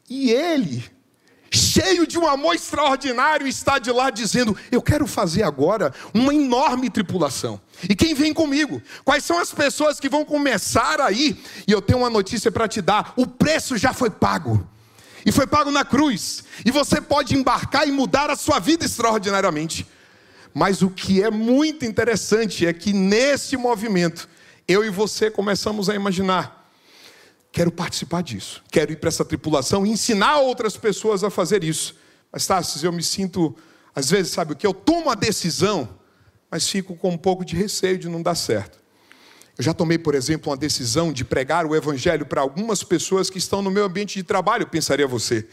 E 0.09 0.31
ele, 0.31 0.83
cheio 1.51 2.05
de 2.05 2.17
um 2.17 2.27
amor 2.27 2.55
extraordinário, 2.55 3.47
está 3.47 3.79
de 3.79 3.91
lá 3.91 4.09
dizendo: 4.09 4.55
Eu 4.71 4.81
quero 4.81 5.07
fazer 5.07 5.43
agora 5.43 5.93
uma 6.13 6.33
enorme 6.33 6.89
tripulação. 6.89 7.59
E 7.89 7.95
quem 7.95 8.13
vem 8.13 8.33
comigo? 8.33 8.81
Quais 9.03 9.23
são 9.23 9.39
as 9.39 9.51
pessoas 9.51 9.99
que 9.99 10.09
vão 10.09 10.25
começar 10.25 10.99
aí? 11.01 11.41
E 11.67 11.71
eu 11.71 11.81
tenho 11.81 11.99
uma 11.99 12.09
notícia 12.09 12.51
para 12.51 12.67
te 12.67 12.81
dar: 12.81 13.13
o 13.15 13.25
preço 13.25 13.77
já 13.77 13.93
foi 13.93 14.09
pago. 14.09 14.67
E 15.25 15.31
foi 15.31 15.45
pago 15.45 15.69
na 15.69 15.83
cruz. 15.83 16.43
E 16.65 16.71
você 16.71 17.01
pode 17.01 17.35
embarcar 17.35 17.88
e 17.88 17.91
mudar 17.91 18.29
a 18.29 18.35
sua 18.35 18.59
vida 18.59 18.85
extraordinariamente. 18.85 19.85
Mas 20.53 20.81
o 20.81 20.89
que 20.89 21.21
é 21.21 21.29
muito 21.29 21.85
interessante 21.85 22.65
é 22.65 22.73
que 22.73 22.93
nesse 22.93 23.55
movimento, 23.55 24.27
eu 24.67 24.83
e 24.83 24.89
você 24.89 25.29
começamos 25.29 25.89
a 25.89 25.95
imaginar: 25.95 26.59
quero 27.51 27.71
participar 27.71 28.21
disso, 28.21 28.63
quero 28.71 28.91
ir 28.91 28.97
para 28.97 29.09
essa 29.09 29.25
tripulação 29.25 29.85
e 29.85 29.89
ensinar 29.89 30.39
outras 30.39 30.77
pessoas 30.77 31.23
a 31.23 31.29
fazer 31.29 31.63
isso. 31.63 31.95
Mas, 32.31 32.45
Tassis, 32.45 32.83
eu 32.83 32.91
me 32.91 33.03
sinto, 33.03 33.55
às 33.93 34.09
vezes, 34.09 34.31
sabe 34.31 34.53
o 34.53 34.55
que? 34.55 34.67
Eu 34.67 34.73
tomo 34.73 35.09
a 35.09 35.15
decisão, 35.15 35.89
mas 36.49 36.67
fico 36.67 36.95
com 36.95 37.09
um 37.09 37.17
pouco 37.17 37.43
de 37.43 37.55
receio 37.55 37.97
de 37.97 38.07
não 38.07 38.21
dar 38.21 38.35
certo. 38.35 38.79
Eu 39.57 39.63
já 39.63 39.73
tomei, 39.73 39.97
por 39.97 40.15
exemplo, 40.15 40.51
uma 40.51 40.57
decisão 40.57 41.12
de 41.12 41.25
pregar 41.25 41.65
o 41.65 41.75
evangelho 41.75 42.25
para 42.25 42.39
algumas 42.39 42.81
pessoas 42.81 43.29
que 43.29 43.38
estão 43.38 43.62
no 43.62 43.69
meu 43.69 43.83
ambiente 43.83 44.15
de 44.15 44.23
trabalho, 44.23 44.67
pensaria 44.67 45.05
você. 45.05 45.47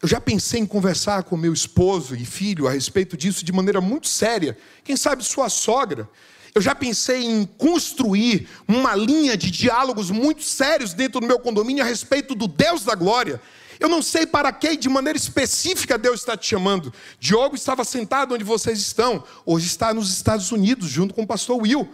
Eu 0.00 0.06
já 0.06 0.20
pensei 0.20 0.60
em 0.60 0.66
conversar 0.66 1.22
com 1.22 1.36
meu 1.36 1.52
esposo 1.52 2.14
e 2.14 2.24
filho 2.24 2.68
a 2.68 2.70
respeito 2.70 3.16
disso 3.16 3.44
de 3.44 3.52
maneira 3.52 3.80
muito 3.80 4.06
séria. 4.06 4.56
Quem 4.84 4.96
sabe 4.96 5.24
sua 5.24 5.48
sogra. 5.48 6.08
Eu 6.54 6.62
já 6.62 6.72
pensei 6.72 7.24
em 7.24 7.44
construir 7.44 8.48
uma 8.68 8.94
linha 8.94 9.36
de 9.36 9.50
diálogos 9.50 10.12
muito 10.12 10.44
sérios 10.44 10.94
dentro 10.94 11.20
do 11.20 11.26
meu 11.26 11.40
condomínio 11.40 11.82
a 11.82 11.86
respeito 11.86 12.32
do 12.32 12.46
Deus 12.46 12.84
da 12.84 12.94
glória. 12.94 13.40
Eu 13.80 13.88
não 13.88 14.00
sei 14.00 14.24
para 14.24 14.52
que 14.52 14.76
de 14.76 14.88
maneira 14.88 15.16
específica 15.16 15.98
Deus 15.98 16.20
está 16.20 16.36
te 16.36 16.46
chamando. 16.46 16.94
Diogo 17.18 17.56
estava 17.56 17.84
sentado 17.84 18.34
onde 18.34 18.44
vocês 18.44 18.78
estão, 18.78 19.24
hoje 19.44 19.66
está 19.66 19.92
nos 19.92 20.12
Estados 20.12 20.52
Unidos, 20.52 20.88
junto 20.88 21.12
com 21.12 21.22
o 21.22 21.26
pastor 21.26 21.60
Will. 21.60 21.92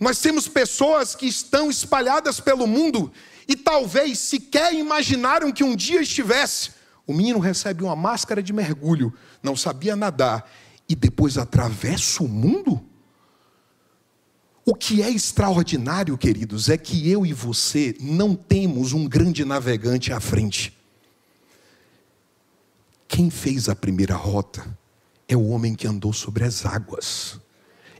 Nós 0.00 0.18
temos 0.18 0.48
pessoas 0.48 1.14
que 1.14 1.26
estão 1.26 1.70
espalhadas 1.70 2.40
pelo 2.40 2.66
mundo 2.66 3.12
e 3.46 3.54
talvez 3.54 4.18
sequer 4.18 4.74
imaginaram 4.74 5.52
que 5.52 5.62
um 5.62 5.76
dia 5.76 6.02
estivesse. 6.02 6.72
O 7.06 7.14
menino 7.14 7.38
recebe 7.38 7.84
uma 7.84 7.94
máscara 7.94 8.42
de 8.42 8.52
mergulho, 8.52 9.14
não 9.40 9.54
sabia 9.54 9.94
nadar 9.94 10.50
e 10.88 10.96
depois 10.96 11.38
atravessa 11.38 12.24
o 12.24 12.28
mundo? 12.28 12.84
O 14.64 14.74
que 14.74 15.02
é 15.02 15.10
extraordinário, 15.10 16.16
queridos, 16.16 16.68
é 16.68 16.76
que 16.76 17.10
eu 17.10 17.26
e 17.26 17.32
você 17.32 17.96
não 18.00 18.34
temos 18.34 18.92
um 18.92 19.08
grande 19.08 19.44
navegante 19.44 20.12
à 20.12 20.20
frente. 20.20 20.72
Quem 23.08 23.28
fez 23.28 23.68
a 23.68 23.74
primeira 23.74 24.14
rota 24.14 24.64
é 25.26 25.36
o 25.36 25.48
homem 25.48 25.74
que 25.74 25.86
andou 25.86 26.12
sobre 26.12 26.44
as 26.44 26.64
águas, 26.64 27.40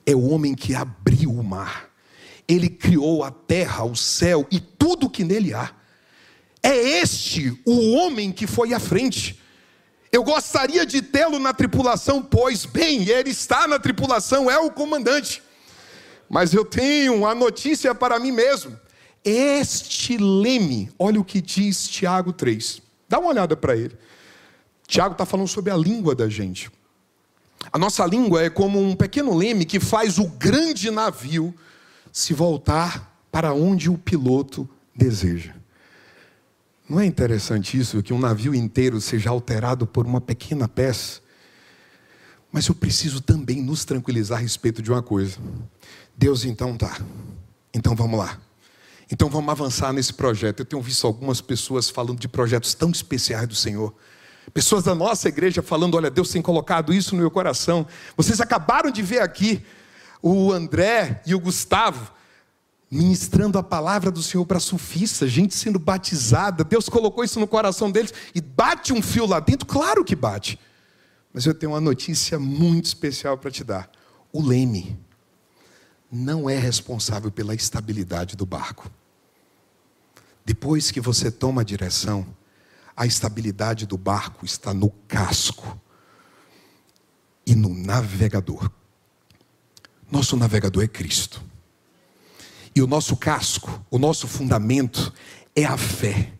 é 0.06 0.14
o 0.14 0.28
homem 0.30 0.54
que 0.54 0.72
abriu 0.74 1.32
o 1.32 1.42
mar, 1.42 1.90
ele 2.46 2.68
criou 2.68 3.24
a 3.24 3.30
terra, 3.32 3.84
o 3.84 3.96
céu 3.96 4.46
e 4.50 4.60
tudo 4.60 5.10
que 5.10 5.24
nele 5.24 5.52
há. 5.52 5.74
É 6.62 6.76
este 7.00 7.60
o 7.66 7.92
homem 7.94 8.30
que 8.30 8.46
foi 8.46 8.72
à 8.72 8.78
frente. 8.78 9.40
Eu 10.12 10.22
gostaria 10.22 10.86
de 10.86 11.02
tê-lo 11.02 11.40
na 11.40 11.52
tripulação, 11.52 12.22
pois 12.22 12.64
bem, 12.64 13.08
ele 13.08 13.30
está 13.30 13.66
na 13.66 13.80
tripulação, 13.80 14.48
é 14.48 14.58
o 14.58 14.70
comandante. 14.70 15.42
Mas 16.32 16.54
eu 16.54 16.64
tenho 16.64 17.26
a 17.26 17.34
notícia 17.34 17.94
para 17.94 18.18
mim 18.18 18.32
mesmo. 18.32 18.74
Este 19.22 20.16
leme, 20.16 20.90
olha 20.98 21.20
o 21.20 21.24
que 21.24 21.42
diz 21.42 21.86
Tiago 21.86 22.32
3. 22.32 22.80
Dá 23.06 23.18
uma 23.18 23.28
olhada 23.28 23.54
para 23.54 23.76
ele. 23.76 23.94
Tiago 24.86 25.12
está 25.12 25.26
falando 25.26 25.46
sobre 25.46 25.70
a 25.70 25.76
língua 25.76 26.14
da 26.14 26.30
gente. 26.30 26.70
A 27.70 27.76
nossa 27.78 28.06
língua 28.06 28.42
é 28.42 28.48
como 28.48 28.80
um 28.80 28.96
pequeno 28.96 29.36
leme 29.36 29.66
que 29.66 29.78
faz 29.78 30.18
o 30.18 30.26
grande 30.26 30.90
navio 30.90 31.54
se 32.10 32.32
voltar 32.32 33.14
para 33.30 33.52
onde 33.52 33.90
o 33.90 33.98
piloto 33.98 34.66
deseja. 34.96 35.52
Não 36.88 36.98
é 36.98 37.04
interessante 37.04 37.78
isso, 37.78 38.02
que 38.02 38.14
um 38.14 38.18
navio 38.18 38.54
inteiro 38.54 39.02
seja 39.02 39.28
alterado 39.28 39.86
por 39.86 40.06
uma 40.06 40.20
pequena 40.20 40.66
peça? 40.66 41.20
Mas 42.52 42.66
eu 42.66 42.74
preciso 42.74 43.20
também 43.22 43.62
nos 43.62 43.84
tranquilizar 43.84 44.38
a 44.38 44.40
respeito 44.40 44.82
de 44.82 44.90
uma 44.92 45.02
coisa. 45.02 45.38
Deus, 46.16 46.44
então 46.44 46.76
tá. 46.76 47.00
Então 47.72 47.96
vamos 47.96 48.18
lá. 48.18 48.38
Então 49.10 49.30
vamos 49.30 49.50
avançar 49.50 49.92
nesse 49.92 50.12
projeto. 50.12 50.60
Eu 50.60 50.66
tenho 50.66 50.82
visto 50.82 51.06
algumas 51.06 51.40
pessoas 51.40 51.88
falando 51.88 52.20
de 52.20 52.28
projetos 52.28 52.74
tão 52.74 52.90
especiais 52.90 53.48
do 53.48 53.54
Senhor. 53.54 53.94
Pessoas 54.52 54.84
da 54.84 54.94
nossa 54.94 55.28
igreja 55.28 55.62
falando: 55.62 55.96
olha, 55.96 56.10
Deus 56.10 56.30
tem 56.30 56.42
colocado 56.42 56.92
isso 56.92 57.14
no 57.14 57.22
meu 57.22 57.30
coração. 57.30 57.86
Vocês 58.16 58.40
acabaram 58.40 58.90
de 58.90 59.00
ver 59.00 59.20
aqui 59.20 59.62
o 60.20 60.52
André 60.52 61.22
e 61.26 61.34
o 61.34 61.40
Gustavo 61.40 62.12
ministrando 62.90 63.58
a 63.58 63.62
palavra 63.62 64.10
do 64.10 64.22
Senhor 64.22 64.44
para 64.44 64.60
sufista, 64.60 65.26
gente 65.26 65.54
sendo 65.54 65.78
batizada. 65.78 66.62
Deus 66.62 66.90
colocou 66.90 67.24
isso 67.24 67.40
no 67.40 67.46
coração 67.46 67.90
deles 67.90 68.12
e 68.34 68.40
bate 68.42 68.92
um 68.92 69.00
fio 69.00 69.24
lá 69.24 69.40
dentro? 69.40 69.66
Claro 69.66 70.04
que 70.04 70.14
bate. 70.14 70.58
Mas 71.32 71.46
eu 71.46 71.54
tenho 71.54 71.72
uma 71.72 71.80
notícia 71.80 72.38
muito 72.38 72.86
especial 72.86 73.38
para 73.38 73.50
te 73.50 73.64
dar. 73.64 73.90
O 74.32 74.42
leme 74.42 74.98
não 76.10 76.48
é 76.48 76.58
responsável 76.58 77.30
pela 77.30 77.54
estabilidade 77.54 78.36
do 78.36 78.44
barco. 78.44 78.90
Depois 80.44 80.90
que 80.90 81.00
você 81.00 81.30
toma 81.30 81.62
a 81.62 81.64
direção, 81.64 82.26
a 82.96 83.06
estabilidade 83.06 83.86
do 83.86 83.96
barco 83.96 84.44
está 84.44 84.74
no 84.74 84.90
casco 85.08 85.80
e 87.46 87.54
no 87.54 87.74
navegador. 87.74 88.70
Nosso 90.10 90.36
navegador 90.36 90.84
é 90.84 90.88
Cristo. 90.88 91.42
E 92.74 92.82
o 92.82 92.86
nosso 92.86 93.16
casco, 93.16 93.84
o 93.90 93.98
nosso 93.98 94.28
fundamento 94.28 95.12
é 95.54 95.64
a 95.64 95.76
fé. 95.76 96.32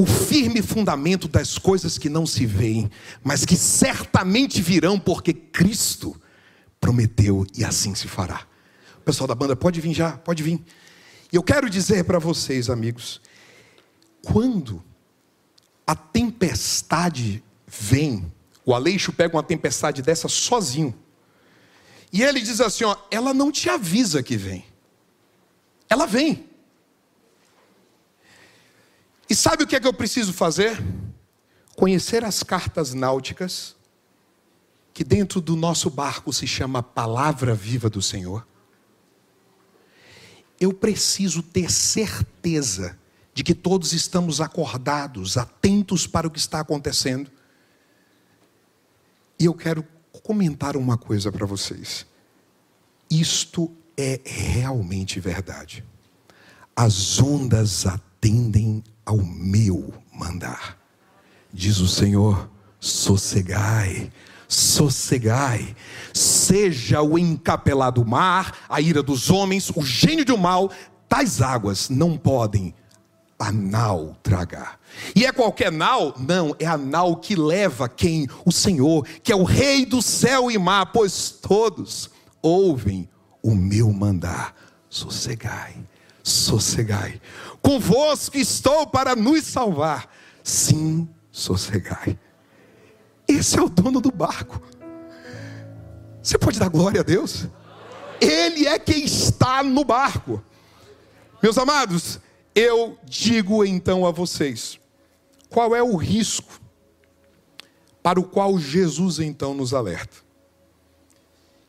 O 0.00 0.06
firme 0.06 0.62
fundamento 0.62 1.26
das 1.26 1.58
coisas 1.58 1.98
que 1.98 2.08
não 2.08 2.24
se 2.24 2.46
veem, 2.46 2.88
mas 3.20 3.44
que 3.44 3.56
certamente 3.56 4.62
virão, 4.62 4.96
porque 4.96 5.34
Cristo 5.34 6.14
prometeu 6.80 7.44
e 7.56 7.64
assim 7.64 7.96
se 7.96 8.06
fará. 8.06 8.46
O 8.98 9.00
pessoal 9.00 9.26
da 9.26 9.34
banda, 9.34 9.56
pode 9.56 9.80
vir 9.80 9.92
já, 9.92 10.12
pode 10.12 10.40
vir. 10.40 10.62
E 11.32 11.34
eu 11.34 11.42
quero 11.42 11.68
dizer 11.68 12.04
para 12.04 12.20
vocês, 12.20 12.70
amigos, 12.70 13.20
quando 14.22 14.80
a 15.84 15.96
tempestade 15.96 17.42
vem, 17.66 18.32
o 18.64 18.72
Aleixo 18.72 19.12
pega 19.12 19.36
uma 19.36 19.42
tempestade 19.42 20.00
dessa 20.00 20.28
sozinho 20.28 20.94
e 22.12 22.22
ele 22.22 22.40
diz 22.40 22.60
assim: 22.60 22.84
ó, 22.84 22.96
ela 23.10 23.34
não 23.34 23.50
te 23.50 23.68
avisa 23.68 24.22
que 24.22 24.36
vem. 24.36 24.64
Ela 25.88 26.06
vem. 26.06 26.47
E 29.28 29.34
sabe 29.34 29.64
o 29.64 29.66
que 29.66 29.76
é 29.76 29.80
que 29.80 29.86
eu 29.86 29.92
preciso 29.92 30.32
fazer? 30.32 30.82
Conhecer 31.76 32.24
as 32.24 32.42
cartas 32.42 32.94
náuticas, 32.94 33.76
que 34.94 35.04
dentro 35.04 35.40
do 35.40 35.54
nosso 35.54 35.90
barco 35.90 36.32
se 36.32 36.46
chama 36.46 36.82
Palavra 36.82 37.54
Viva 37.54 37.90
do 37.90 38.00
Senhor. 38.00 38.46
Eu 40.58 40.72
preciso 40.72 41.42
ter 41.42 41.70
certeza 41.70 42.98
de 43.32 43.44
que 43.44 43.54
todos 43.54 43.92
estamos 43.92 44.40
acordados, 44.40 45.36
atentos 45.36 46.06
para 46.06 46.26
o 46.26 46.30
que 46.30 46.38
está 46.38 46.58
acontecendo. 46.58 47.30
E 49.38 49.44
eu 49.44 49.54
quero 49.54 49.86
comentar 50.24 50.76
uma 50.76 50.98
coisa 50.98 51.30
para 51.30 51.46
vocês. 51.46 52.04
Isto 53.08 53.70
é 53.96 54.20
realmente 54.24 55.20
verdade. 55.20 55.84
As 56.74 57.20
ondas 57.20 57.86
atendem 57.86 58.82
ao 59.08 59.16
meu 59.16 59.94
mandar. 60.12 60.76
Diz 61.50 61.78
o 61.78 61.88
Senhor: 61.88 62.50
sossegai, 62.78 64.12
sossegai, 64.46 65.74
seja 66.12 67.00
o 67.00 67.18
encapelado 67.18 68.04
mar, 68.04 68.52
a 68.68 68.82
ira 68.82 69.02
dos 69.02 69.30
homens, 69.30 69.70
o 69.74 69.82
gênio 69.82 70.26
do 70.26 70.36
mal, 70.36 70.70
tais 71.08 71.40
águas 71.40 71.88
não 71.88 72.18
podem 72.18 72.74
a 73.38 73.50
nau 73.50 74.14
tragar. 74.22 74.78
E 75.16 75.24
é 75.24 75.32
qualquer 75.32 75.72
nau? 75.72 76.14
Não, 76.18 76.54
é 76.58 76.66
a 76.66 76.76
nau 76.76 77.16
que 77.16 77.34
leva 77.34 77.88
quem? 77.88 78.28
O 78.44 78.52
Senhor, 78.52 79.06
que 79.22 79.32
é 79.32 79.36
o 79.36 79.44
Rei 79.44 79.86
do 79.86 80.02
céu 80.02 80.50
e 80.50 80.58
mar, 80.58 80.92
pois 80.92 81.30
todos 81.30 82.10
ouvem 82.42 83.08
o 83.42 83.54
meu 83.54 83.90
mandar. 83.90 84.54
Sossegai, 84.90 85.76
sossegai. 86.22 87.20
Convosco 87.62 88.36
estou 88.36 88.86
para 88.86 89.14
nos 89.14 89.44
salvar. 89.44 90.08
Sim, 90.42 91.08
sossegai. 91.30 92.18
Esse 93.26 93.58
é 93.58 93.62
o 93.62 93.68
dono 93.68 94.00
do 94.00 94.10
barco. 94.10 94.62
Você 96.22 96.38
pode 96.38 96.58
dar 96.58 96.68
glória 96.68 97.00
a 97.00 97.04
Deus? 97.04 97.46
Ele 98.20 98.66
é 98.66 98.78
quem 98.78 99.04
está 99.04 99.62
no 99.62 99.84
barco. 99.84 100.42
Meus 101.42 101.56
amados, 101.56 102.18
eu 102.54 102.98
digo 103.04 103.64
então 103.64 104.06
a 104.06 104.10
vocês: 104.10 104.78
qual 105.48 105.74
é 105.76 105.82
o 105.82 105.96
risco 105.96 106.60
para 108.02 108.18
o 108.18 108.24
qual 108.24 108.58
Jesus 108.58 109.20
então 109.20 109.54
nos 109.54 109.72
alerta? 109.72 110.16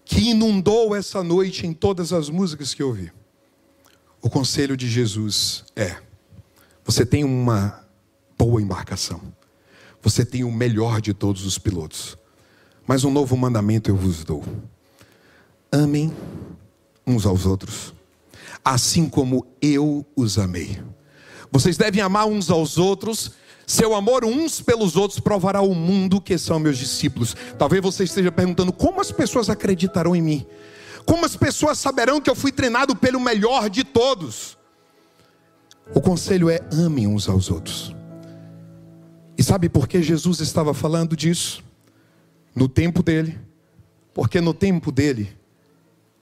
Que 0.03 0.31
inundou 0.31 0.95
essa 0.95 1.21
noite 1.23 1.67
em 1.67 1.73
todas 1.73 2.11
as 2.11 2.29
músicas 2.29 2.73
que 2.73 2.81
eu 2.81 2.87
ouvi. 2.87 3.11
O 4.21 4.29
conselho 4.29 4.75
de 4.75 4.89
Jesus 4.89 5.63
é: 5.75 5.97
você 6.83 7.05
tem 7.05 7.23
uma 7.23 7.85
boa 8.37 8.61
embarcação, 8.61 9.21
você 10.01 10.25
tem 10.25 10.43
o 10.43 10.51
melhor 10.51 11.01
de 11.01 11.13
todos 11.13 11.45
os 11.45 11.57
pilotos, 11.57 12.17
mas 12.85 13.03
um 13.03 13.11
novo 13.11 13.35
mandamento 13.37 13.89
eu 13.89 13.95
vos 13.95 14.23
dou: 14.23 14.43
amem 15.71 16.13
uns 17.05 17.25
aos 17.25 17.45
outros 17.45 17.93
assim 18.63 19.07
como 19.07 19.45
eu 19.61 20.05
os 20.15 20.37
amei. 20.37 20.81
Vocês 21.51 21.77
devem 21.77 22.01
amar 22.01 22.27
uns 22.27 22.49
aos 22.49 22.77
outros. 22.77 23.31
Seu 23.65 23.93
amor 23.93 24.25
uns 24.25 24.61
pelos 24.61 24.95
outros 24.95 25.19
provará 25.19 25.59
ao 25.59 25.73
mundo 25.73 26.21
que 26.21 26.37
são 26.37 26.59
meus 26.59 26.77
discípulos. 26.77 27.35
Talvez 27.57 27.81
você 27.81 28.03
esteja 28.03 28.31
perguntando 28.31 28.73
como 28.73 28.99
as 28.99 29.11
pessoas 29.11 29.49
acreditarão 29.49 30.15
em 30.15 30.21
mim. 30.21 30.45
Como 31.09 31.25
as 31.25 31.35
pessoas 31.35 31.79
saberão 31.79 32.21
que 32.21 32.29
eu 32.29 32.35
fui 32.35 32.51
treinado 32.51 32.95
pelo 32.95 33.19
melhor 33.19 33.67
de 33.67 33.83
todos? 33.83 34.55
O 35.91 35.99
conselho 35.99 36.51
é 36.51 36.59
amem 36.71 37.07
uns 37.07 37.27
aos 37.27 37.49
outros. 37.49 37.95
E 39.35 39.41
sabe 39.41 39.69
por 39.69 39.87
que 39.87 40.03
Jesus 40.03 40.39
estava 40.39 40.71
falando 40.71 41.15
disso? 41.15 41.63
No 42.53 42.69
tempo 42.69 43.01
dele. 43.01 43.39
Porque 44.13 44.39
no 44.39 44.53
tempo 44.53 44.91
dele, 44.91 45.35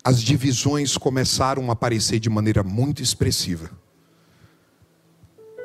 as 0.06 0.21
divisões 0.21 0.97
começaram 0.97 1.69
a 1.69 1.73
aparecer 1.73 2.17
de 2.17 2.30
maneira 2.30 2.63
muito 2.63 3.04
expressiva. 3.04 3.69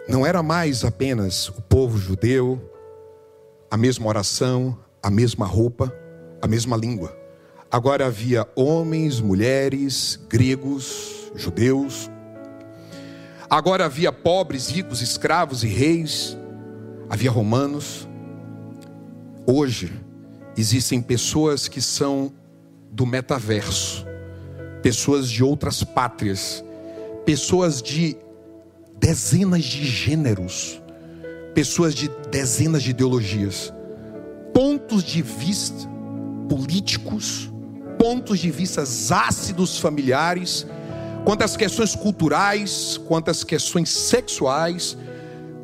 Não 0.08 0.26
era 0.26 0.42
mais 0.42 0.84
apenas 0.84 1.48
o 1.48 1.62
povo 1.62 1.96
judeu, 1.96 2.60
a 3.70 3.76
mesma 3.76 4.08
oração, 4.08 4.76
a 5.00 5.08
mesma 5.08 5.46
roupa, 5.46 5.94
a 6.42 6.48
mesma 6.48 6.76
língua. 6.76 7.21
Agora 7.72 8.06
havia 8.06 8.46
homens, 8.54 9.18
mulheres, 9.18 10.20
gregos, 10.28 11.32
judeus. 11.34 12.10
Agora 13.48 13.86
havia 13.86 14.12
pobres, 14.12 14.68
ricos, 14.68 15.00
escravos 15.00 15.64
e 15.64 15.66
reis 15.66 16.36
havia 17.12 17.30
romanos. 17.30 18.08
Hoje, 19.46 19.92
existem 20.56 21.02
pessoas 21.02 21.68
que 21.68 21.78
são 21.78 22.32
do 22.90 23.04
metaverso, 23.04 24.06
pessoas 24.82 25.28
de 25.28 25.44
outras 25.44 25.84
pátrias, 25.84 26.64
pessoas 27.26 27.82
de 27.82 28.16
dezenas 28.98 29.64
de 29.64 29.84
gêneros, 29.84 30.80
pessoas 31.52 31.94
de 31.94 32.08
dezenas 32.30 32.82
de 32.82 32.92
ideologias, 32.92 33.70
pontos 34.54 35.04
de 35.04 35.20
vista 35.20 35.86
políticos, 36.48 37.51
pontos 38.02 38.40
de 38.40 38.50
vista 38.50 38.82
ácidos 38.82 39.78
familiares, 39.78 40.66
quanto 41.24 41.42
às 41.42 41.56
questões 41.56 41.94
culturais, 41.94 42.98
quanto 43.06 43.30
às 43.30 43.44
questões 43.44 43.90
sexuais, 43.90 44.96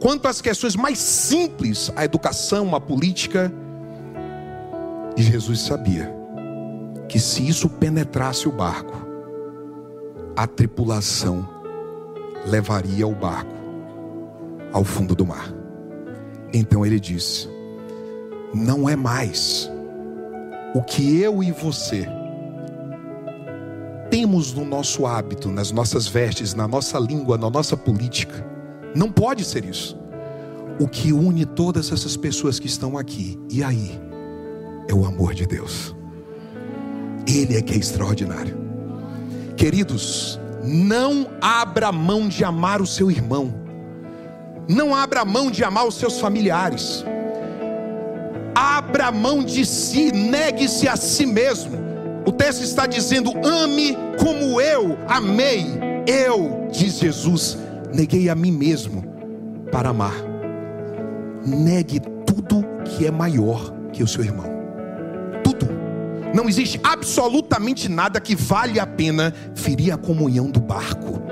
Quanto 0.01 0.29
às 0.29 0.40
questões 0.40 0.77
mais 0.77 0.98
simples, 0.98 1.90
a 1.96 2.05
educação, 2.05 2.74
a 2.74 2.81
política, 2.81 3.53
e 5.16 5.22
Jesus 5.22 5.61
sabia 5.61 6.14
que 7.09 7.18
se 7.18 7.46
isso 7.46 7.68
penetrasse 7.68 8.46
o 8.46 8.53
barco, 8.53 8.94
a 10.37 10.46
tripulação 10.46 11.48
levaria 12.46 13.09
o 13.09 13.14
barco 13.14 13.53
ao 14.72 14.85
fundo 14.85 15.16
do 15.16 15.27
mar. 15.27 15.53
Então 16.53 16.87
ele 16.87 17.01
disse: 17.01 17.48
Não 18.55 18.88
é 18.88 18.94
mais 18.94 19.68
o 20.77 20.83
que 20.83 21.20
eu 21.20 21.42
e 21.42 21.51
você 21.51 22.07
temos 24.11 24.53
no 24.53 24.64
nosso 24.64 25.07
hábito, 25.07 25.51
nas 25.51 25.71
nossas 25.71 26.07
vestes, 26.07 26.55
na 26.55 26.66
nossa 26.66 26.99
língua, 26.99 27.38
na 27.38 27.51
nossa 27.51 27.77
política 27.77 28.59
não 28.94 29.11
pode 29.11 29.44
ser 29.44 29.64
isso. 29.64 29.97
O 30.81 30.88
que 30.88 31.12
une 31.12 31.44
todas 31.44 31.92
essas 31.92 32.16
pessoas 32.16 32.59
que 32.59 32.66
estão 32.66 32.97
aqui, 32.97 33.38
e 33.51 33.62
aí, 33.62 34.01
é 34.88 34.94
o 34.94 35.05
amor 35.05 35.35
de 35.35 35.47
Deus. 35.47 35.94
Ele 37.27 37.57
é 37.57 37.62
que 37.62 37.75
é 37.75 37.77
extraordinário. 37.77 38.57
Queridos, 39.57 40.38
não 40.64 41.29
abra 41.40 41.90
mão 41.92 42.29
de 42.29 42.44
amar 42.44 42.81
o 42.81 42.87
seu 42.87 43.11
irmão. 43.11 43.53
Não 44.68 44.94
abra 44.94 45.25
mão 45.25 45.51
de 45.51 45.64
amar 45.64 45.87
os 45.87 45.97
seus 45.97 46.21
familiares. 46.21 47.05
Abra 48.55 49.11
mão 49.11 49.42
de 49.42 49.64
si, 49.66 50.12
negue-se 50.12 50.88
a 50.88 50.97
si 50.97 51.27
mesmo. 51.27 51.88
O 52.29 52.33
texto 52.33 52.62
está 52.62 52.85
dizendo: 52.85 53.33
ame 53.43 53.97
como 54.19 54.61
eu 54.61 54.99
amei. 55.09 55.64
Eu, 56.07 56.69
diz 56.71 56.99
Jesus, 56.99 57.57
neguei 57.91 58.29
a 58.29 58.35
mim 58.35 58.53
mesmo 58.53 59.03
para 59.73 59.88
amar. 59.88 60.12
Negue 61.47 62.01
tudo 62.27 62.62
que 62.85 63.07
é 63.07 63.11
maior 63.11 63.73
que 63.95 64.03
o 64.03 64.07
seu 64.07 64.23
irmão. 64.23 64.45
Tudo. 65.43 65.71
Não 66.35 66.51
existe 66.51 66.79
absolutamente 66.85 67.88
nada 67.88 68.21
que 68.21 68.37
vale 68.37 68.79
a 68.79 68.87
pena 68.87 69.33
ferir 69.55 69.91
a 69.95 69.97
comunhão 69.97 70.51
do 70.51 70.61
barco. 70.61 71.23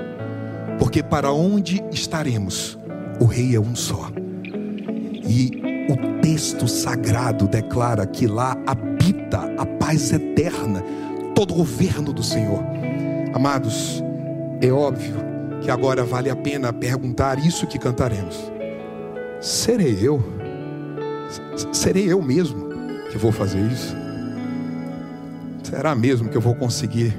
Porque 0.79 1.03
para 1.03 1.31
onde 1.31 1.83
estaremos, 1.91 2.75
o 3.19 3.25
rei 3.25 3.55
é 3.55 3.59
um 3.59 3.75
só. 3.75 4.09
E 5.23 5.61
o 5.91 6.21
texto 6.21 6.67
sagrado 6.67 7.47
declara 7.47 8.07
que 8.07 8.25
lá 8.25 8.57
habita 9.07 9.53
a 9.57 9.65
paz 9.65 10.11
eterna, 10.11 10.83
todo 11.33 11.51
o 11.51 11.57
governo 11.57 12.11
do 12.11 12.21
Senhor. 12.21 12.61
Amados, 13.33 14.03
é 14.61 14.69
óbvio 14.69 15.15
que 15.61 15.71
agora 15.71 16.03
vale 16.03 16.29
a 16.29 16.35
pena 16.35 16.73
perguntar 16.73 17.39
isso 17.39 17.65
que 17.65 17.79
cantaremos. 17.79 18.51
Serei 19.39 19.97
eu? 20.01 20.21
Serei 21.71 22.11
eu 22.11 22.21
mesmo 22.21 22.67
que 23.09 23.17
vou 23.17 23.31
fazer 23.31 23.59
isso? 23.71 23.95
Será 25.63 25.95
mesmo 25.95 26.29
que 26.29 26.37
eu 26.37 26.41
vou 26.41 26.55
conseguir? 26.55 27.15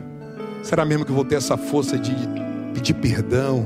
Será 0.63 0.85
mesmo 0.85 1.05
que 1.05 1.11
eu 1.11 1.17
vou 1.17 1.25
ter 1.25 1.37
essa 1.37 1.57
força 1.57 1.99
de 1.99 2.15
pedir 2.75 2.95
perdão, 2.95 3.65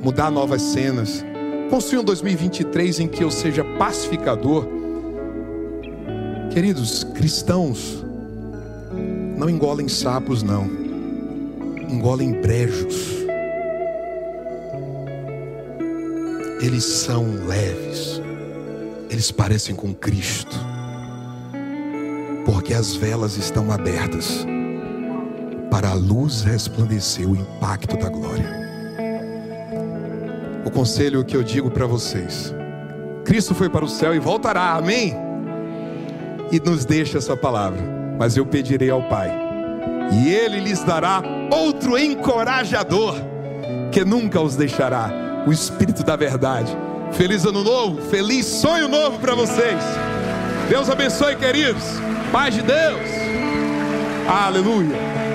mudar 0.00 0.30
novas 0.30 0.62
cenas, 0.62 1.24
construir 1.68 2.00
um 2.00 2.04
2023 2.04 3.00
em 3.00 3.08
que 3.08 3.22
eu 3.22 3.30
seja 3.30 3.64
pacificador? 3.78 4.75
Queridos 6.56 7.04
cristãos, 7.04 8.02
não 9.36 9.50
engolem 9.50 9.88
sapos, 9.88 10.42
não, 10.42 10.64
engolem 11.86 12.40
brejos. 12.40 13.26
eles 16.62 16.82
são 16.82 17.26
leves, 17.46 18.22
eles 19.10 19.30
parecem 19.30 19.74
com 19.74 19.92
Cristo, 19.92 20.56
porque 22.46 22.72
as 22.72 22.94
velas 22.96 23.36
estão 23.36 23.70
abertas 23.70 24.46
para 25.70 25.90
a 25.90 25.94
luz 25.94 26.40
resplandecer 26.40 27.28
o 27.28 27.36
impacto 27.36 27.98
da 27.98 28.08
glória. 28.08 28.50
O 30.64 30.70
conselho 30.70 31.22
que 31.22 31.36
eu 31.36 31.42
digo 31.42 31.70
para 31.70 31.86
vocês: 31.86 32.54
Cristo 33.26 33.54
foi 33.54 33.68
para 33.68 33.84
o 33.84 33.88
céu 33.90 34.14
e 34.14 34.18
voltará, 34.18 34.72
amém? 34.72 35.25
E 36.50 36.60
nos 36.60 36.84
deixa 36.84 37.18
essa 37.18 37.36
palavra, 37.36 37.80
mas 38.18 38.36
eu 38.36 38.46
pedirei 38.46 38.90
ao 38.90 39.02
Pai, 39.02 39.30
e 40.12 40.32
Ele 40.32 40.60
lhes 40.60 40.82
dará 40.84 41.22
outro 41.50 41.98
encorajador, 41.98 43.14
que 43.92 44.04
nunca 44.04 44.40
os 44.40 44.54
deixará 44.56 45.44
o 45.46 45.52
Espírito 45.52 46.04
da 46.04 46.16
verdade. 46.16 46.76
Feliz 47.12 47.44
ano 47.44 47.62
novo, 47.62 48.00
feliz 48.02 48.46
sonho 48.46 48.88
novo 48.88 49.18
para 49.18 49.34
vocês. 49.34 49.82
Deus 50.68 50.90
abençoe, 50.90 51.36
queridos. 51.36 51.84
Paz 52.32 52.54
de 52.54 52.62
Deus. 52.62 53.08
Aleluia. 54.28 55.25